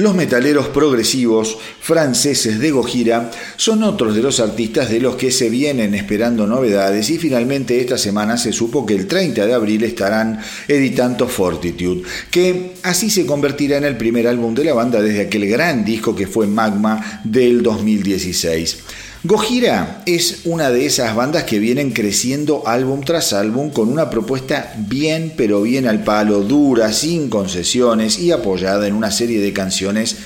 [0.07, 5.50] Los metaleros progresivos franceses de Gojira son otros de los artistas de los que se
[5.50, 10.38] vienen esperando novedades y finalmente esta semana se supo que el 30 de abril estarán
[10.68, 15.48] editando Fortitude, que así se convertirá en el primer álbum de la banda desde aquel
[15.48, 18.78] gran disco que fue Magma del 2016.
[19.27, 24.72] Gojira es una de esas bandas que vienen creciendo álbum tras álbum con una propuesta
[24.77, 30.18] bien pero bien al palo, dura, sin concesiones y apoyada en una serie de canciones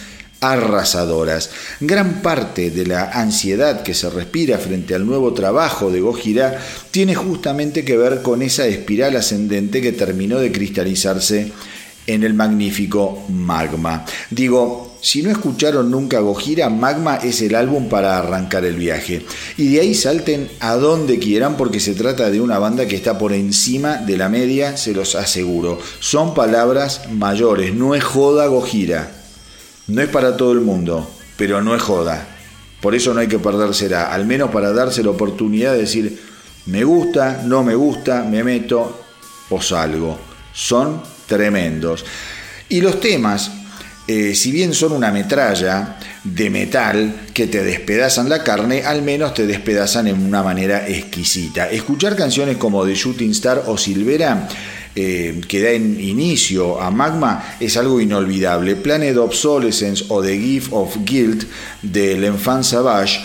[0.42, 1.48] arrasadoras.
[1.80, 7.14] Gran parte de la ansiedad que se respira frente al nuevo trabajo de Gojira tiene
[7.14, 11.50] justamente que ver con esa espiral ascendente que terminó de cristalizarse
[12.06, 14.04] en el magnífico Magma.
[14.30, 19.24] Digo, si no escucharon nunca Gojira, Magma es el álbum para arrancar el viaje.
[19.56, 23.18] Y de ahí salten a donde quieran porque se trata de una banda que está
[23.18, 25.78] por encima de la media, se los aseguro.
[26.00, 29.10] Son palabras mayores, no es joda Gojira.
[29.86, 32.28] No es para todo el mundo, pero no es joda.
[32.80, 36.20] Por eso no hay que perdérsela, al menos para darse la oportunidad de decir,
[36.66, 39.00] me gusta, no me gusta, me meto
[39.48, 40.18] o salgo.
[40.52, 42.04] Son tremendos.
[42.68, 43.50] Y los temas
[44.12, 49.34] eh, si bien son una metralla de metal que te despedazan la carne, al menos
[49.34, 51.70] te despedazan en una manera exquisita.
[51.70, 54.48] Escuchar canciones como The Shooting Star o Silvera
[54.96, 58.74] eh, que da en inicio a Magma es algo inolvidable.
[58.74, 61.44] Planet Obsolescence o The Gift of Guilt
[61.80, 63.20] de L'Enfant Savage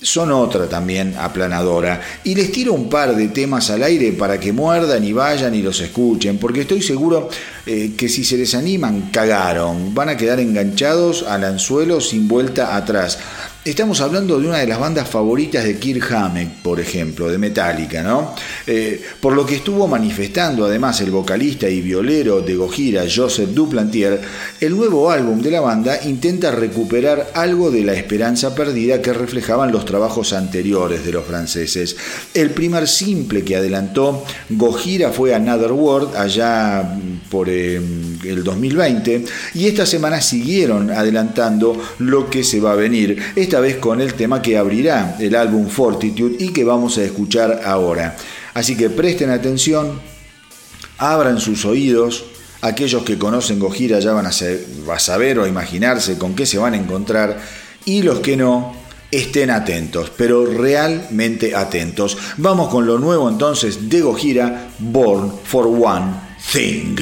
[0.00, 2.00] son otra también aplanadora.
[2.24, 5.62] Y les tiro un par de temas al aire para que muerdan y vayan y
[5.62, 7.28] los escuchen, porque estoy seguro
[7.66, 9.94] eh, que si se les animan, cagaron.
[9.94, 13.18] Van a quedar enganchados al anzuelo sin vuelta atrás.
[13.64, 18.02] Estamos hablando de una de las bandas favoritas de Kirk Hammett, por ejemplo, de Metallica,
[18.02, 18.34] ¿no?
[18.66, 24.20] Eh, por lo que estuvo manifestando además el vocalista y violero de Gojira, Joseph Duplantier,
[24.60, 29.72] el nuevo álbum de la banda intenta recuperar algo de la esperanza perdida que reflejaban
[29.72, 31.96] los trabajos anteriores de los franceses.
[32.32, 36.96] El primer simple que adelantó Gojira fue Another World, allá
[37.28, 43.18] por eh, el 2020, y esta semana siguieron adelantando lo que se va a venir.
[43.48, 47.62] Esta vez con el tema que abrirá el álbum Fortitude y que vamos a escuchar
[47.64, 48.14] ahora.
[48.52, 49.98] Así que presten atención,
[50.98, 52.26] abran sus oídos,
[52.60, 56.74] aquellos que conocen Gojira ya van a, a saber o imaginarse con qué se van
[56.74, 57.40] a encontrar
[57.86, 58.76] y los que no,
[59.10, 62.18] estén atentos, pero realmente atentos.
[62.36, 66.12] Vamos con lo nuevo entonces de Gojira, Born for One
[66.52, 66.96] Thing.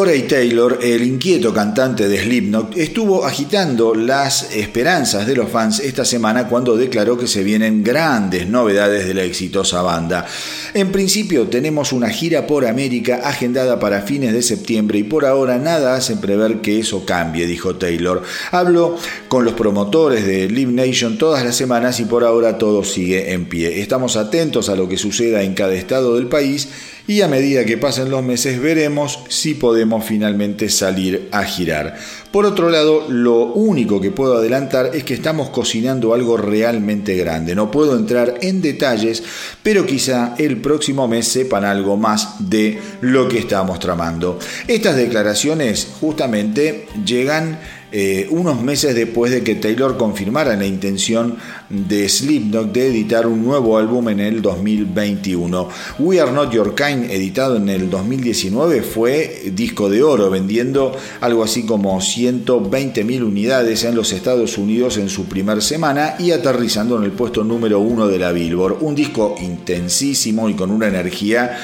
[0.00, 6.06] Corey Taylor, el inquieto cantante de Slipknot, estuvo agitando las esperanzas de los fans esta
[6.06, 10.24] semana cuando declaró que se vienen grandes novedades de la exitosa banda.
[10.72, 15.58] En principio tenemos una gira por América agendada para fines de septiembre y por ahora
[15.58, 18.22] nada hace prever que eso cambie, dijo Taylor.
[18.52, 18.96] Hablo
[19.28, 23.44] con los promotores de Live Nation todas las semanas y por ahora todo sigue en
[23.44, 23.82] pie.
[23.82, 26.68] Estamos atentos a lo que suceda en cada estado del país
[27.06, 31.96] y a medida que pasen los meses veremos si podemos finalmente salir a girar.
[32.30, 37.56] Por otro lado, lo único que puedo adelantar es que estamos cocinando algo realmente grande.
[37.56, 39.22] No puedo entrar en detalles,
[39.62, 44.38] pero quizá el próximo mes sepan algo más de lo que estamos tramando.
[44.68, 47.58] Estas declaraciones justamente llegan
[47.92, 51.36] eh, unos meses después de que Taylor confirmara la intención
[51.68, 55.68] de Slipknot de editar un nuevo álbum en el 2021.
[55.98, 61.42] We Are Not Your Kind, editado en el 2019, fue disco de oro, vendiendo algo
[61.42, 67.04] así como 120.000 unidades en los Estados Unidos en su primer semana y aterrizando en
[67.04, 68.78] el puesto número uno de la Billboard.
[68.82, 71.58] Un disco intensísimo y con una energía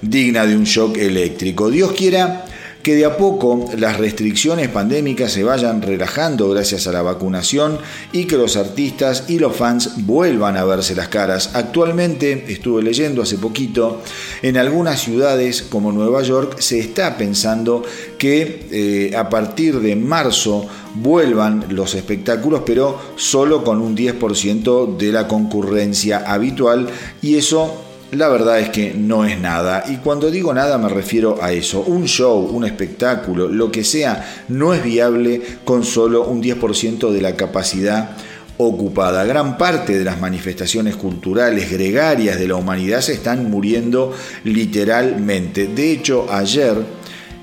[0.00, 1.70] digna de un shock eléctrico.
[1.70, 2.44] Dios quiera
[2.84, 7.78] que de a poco las restricciones pandémicas se vayan relajando gracias a la vacunación
[8.12, 11.52] y que los artistas y los fans vuelvan a verse las caras.
[11.54, 14.02] Actualmente, estuve leyendo hace poquito,
[14.42, 17.82] en algunas ciudades como Nueva York se está pensando
[18.18, 25.10] que eh, a partir de marzo vuelvan los espectáculos, pero solo con un 10% de
[25.10, 26.88] la concurrencia habitual
[27.22, 27.83] y eso
[28.14, 29.84] la verdad es que no es nada.
[29.88, 31.80] Y cuando digo nada me refiero a eso.
[31.82, 37.20] Un show, un espectáculo, lo que sea, no es viable con solo un 10% de
[37.20, 38.16] la capacidad
[38.56, 39.24] ocupada.
[39.24, 44.12] Gran parte de las manifestaciones culturales gregarias de la humanidad se están muriendo
[44.44, 45.66] literalmente.
[45.66, 46.76] De hecho, ayer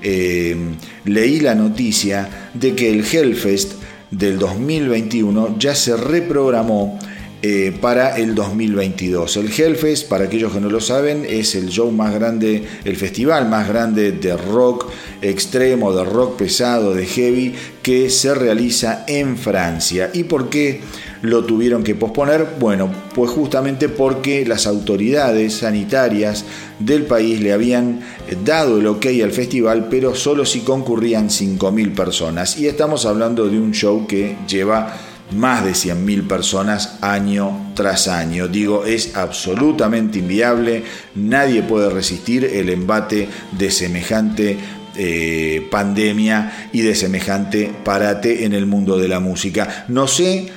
[0.02, 0.56] eh,
[1.04, 3.74] leí la noticia de que el Hellfest
[4.10, 6.98] del 2021 ya se reprogramó
[7.44, 9.36] eh, para el 2022.
[9.36, 13.48] El Hellfest, para aquellos que no lo saben, es el show más grande, el festival
[13.48, 14.88] más grande de rock
[15.20, 17.52] extremo, de rock pesado, de heavy,
[17.82, 20.10] que se realiza en Francia.
[20.14, 20.82] ¿Y por qué
[21.22, 22.46] lo tuvieron que posponer?
[22.60, 26.44] Bueno, pues justamente porque las autoridades sanitarias
[26.78, 28.02] del país le habían
[28.44, 32.56] dado el ok al festival, pero solo si concurrían 5.000 personas.
[32.56, 34.96] Y estamos hablando de un show que lleva
[35.32, 38.48] más de 100.000 personas año tras año.
[38.48, 40.84] Digo, es absolutamente inviable,
[41.14, 43.28] nadie puede resistir el embate
[43.58, 44.58] de semejante
[44.96, 49.86] eh, pandemia y de semejante parate en el mundo de la música.
[49.88, 50.50] No sé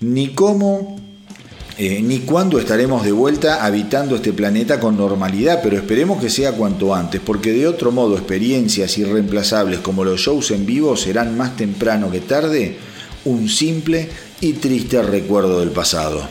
[0.00, 1.00] ni cómo
[1.78, 6.52] eh, ni cuándo estaremos de vuelta habitando este planeta con normalidad, pero esperemos que sea
[6.52, 11.56] cuanto antes, porque de otro modo experiencias irreemplazables como los shows en vivo serán más
[11.56, 12.76] temprano que tarde
[13.24, 14.08] un simple
[14.40, 16.28] y triste recuerdo del pasado.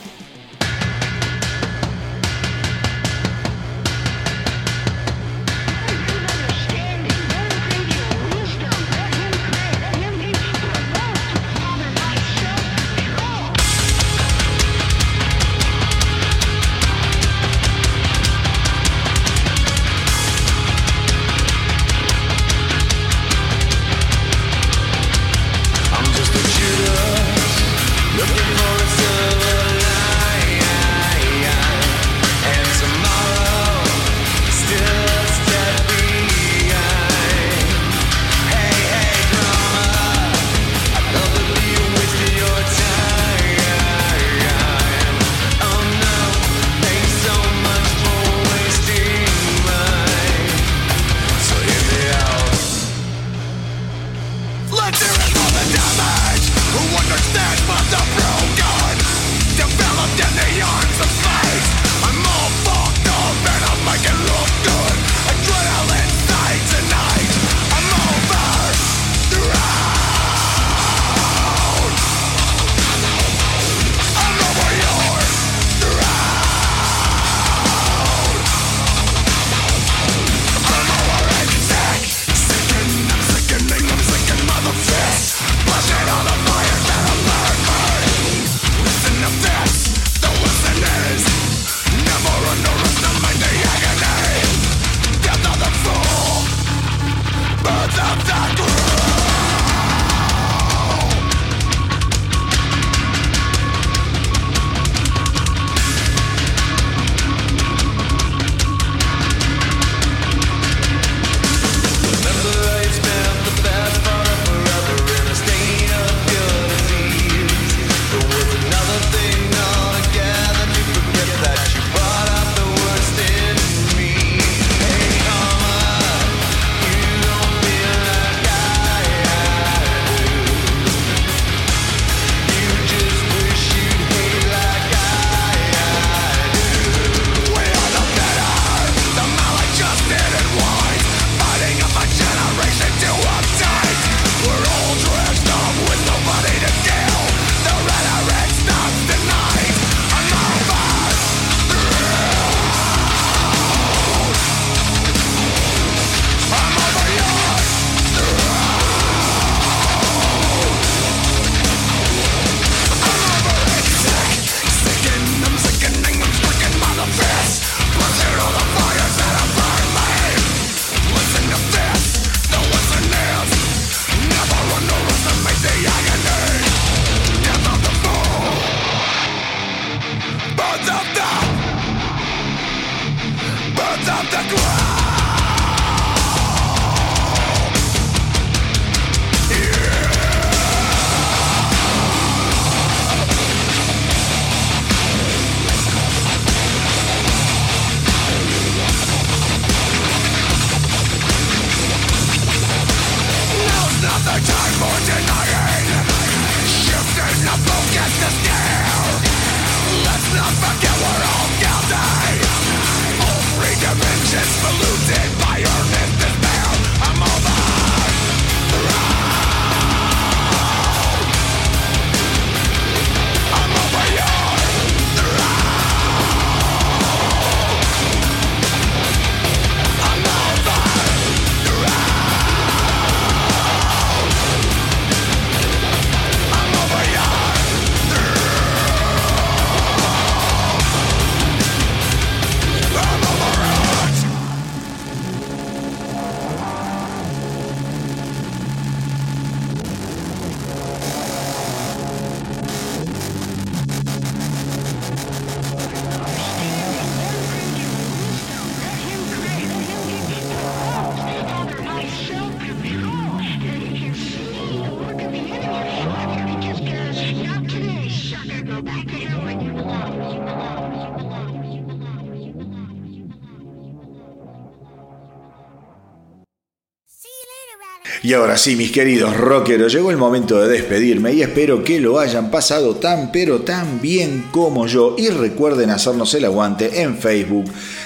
[278.24, 282.20] Y ahora sí, mis queridos rockeros, llegó el momento de despedirme y espero que lo
[282.20, 285.16] hayan pasado tan pero tan bien como yo.
[285.18, 287.66] Y recuerden hacernos el aguante en Facebook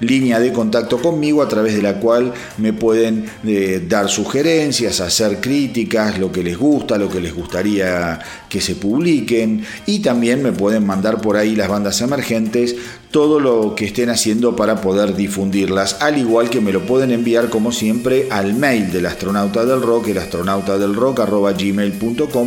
[0.00, 5.40] línea de contacto conmigo a través de la cual me pueden eh, dar sugerencias, hacer
[5.40, 8.18] críticas, lo que les gusta, lo que les gustaría
[8.48, 12.74] que se publiquen y también me pueden mandar por ahí las bandas emergentes
[13.16, 17.48] todo lo que estén haciendo para poder difundirlas, al igual que me lo pueden enviar
[17.48, 21.20] como siempre al mail del astronauta del rock, el astronauta del rock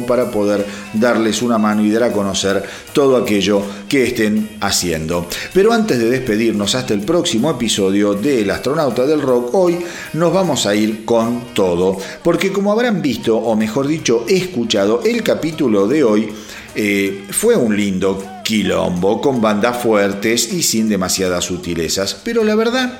[0.05, 0.63] para poder
[0.93, 2.63] darles una mano y dar a conocer
[2.93, 5.25] todo aquello que estén haciendo.
[5.55, 9.79] Pero antes de despedirnos hasta el próximo episodio de El astronauta del rock, hoy
[10.13, 15.23] nos vamos a ir con todo, porque como habrán visto, o mejor dicho, escuchado, el
[15.23, 16.29] capítulo de hoy
[16.75, 22.99] eh, fue un lindo quilombo con bandas fuertes y sin demasiadas sutilezas, pero la verdad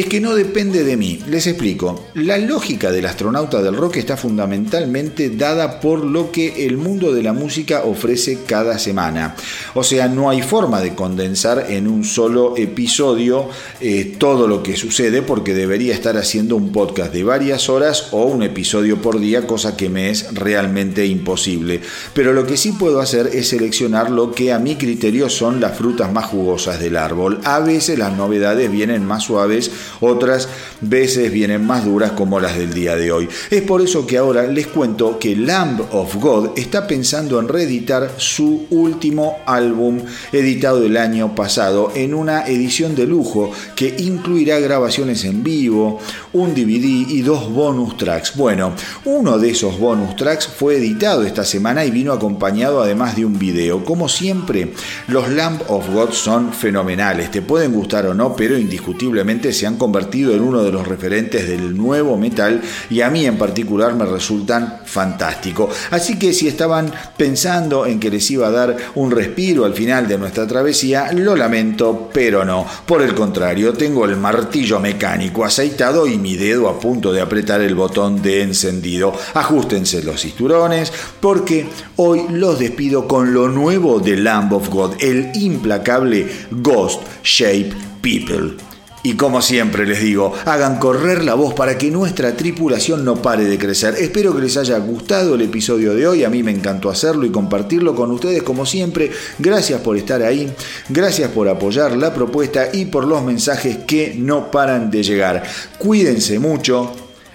[0.00, 1.20] es que no depende de mí.
[1.28, 2.06] Les explico.
[2.14, 7.22] La lógica del astronauta del rock está fundamentalmente dada por lo que el mundo de
[7.22, 9.34] la música ofrece cada semana.
[9.74, 13.48] O sea, no hay forma de condensar en un solo episodio
[13.80, 18.24] eh, todo lo que sucede porque debería estar haciendo un podcast de varias horas o
[18.24, 21.80] un episodio por día, cosa que me es realmente imposible.
[22.14, 25.76] Pero lo que sí puedo hacer es seleccionar lo que a mi criterio son las
[25.76, 27.40] frutas más jugosas del árbol.
[27.44, 30.48] A veces las novedades vienen más suaves, otras
[30.80, 33.28] veces vienen más duras como las del día de hoy.
[33.50, 38.14] Es por eso que ahora les cuento que Lamb of God está pensando en reeditar
[38.16, 40.00] su último álbum
[40.32, 45.98] editado el año pasado en una edición de lujo que incluirá grabaciones en vivo,
[46.32, 48.36] un DVD y dos bonus tracks.
[48.36, 48.72] Bueno,
[49.04, 53.38] uno de esos bonus tracks fue editado esta semana y vino acompañado además de un
[53.38, 53.84] video.
[53.84, 54.72] Como siempre,
[55.08, 59.69] los Lamb of God son fenomenales, te pueden gustar o no, pero indiscutiblemente se han
[59.76, 64.06] convertido en uno de los referentes del nuevo metal y a mí en particular me
[64.06, 65.74] resultan fantásticos.
[65.90, 70.08] Así que si estaban pensando en que les iba a dar un respiro al final
[70.08, 72.66] de nuestra travesía, lo lamento, pero no.
[72.86, 77.60] Por el contrario, tengo el martillo mecánico aceitado y mi dedo a punto de apretar
[77.60, 79.12] el botón de encendido.
[79.34, 81.66] Ajustense los cinturones porque
[81.96, 88.69] hoy los despido con lo nuevo de Lamb of God, el implacable Ghost Shape People.
[89.02, 93.44] Y como siempre les digo, hagan correr la voz para que nuestra tripulación no pare
[93.44, 93.94] de crecer.
[93.98, 96.24] Espero que les haya gustado el episodio de hoy.
[96.24, 99.10] A mí me encantó hacerlo y compartirlo con ustedes como siempre.
[99.38, 100.52] Gracias por estar ahí.
[100.90, 105.42] Gracias por apoyar la propuesta y por los mensajes que no paran de llegar.
[105.78, 106.92] Cuídense mucho.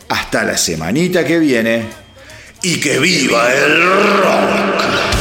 [0.10, 1.86] Hasta la semanita que viene.
[2.62, 3.84] Y que viva el
[4.22, 5.15] rock.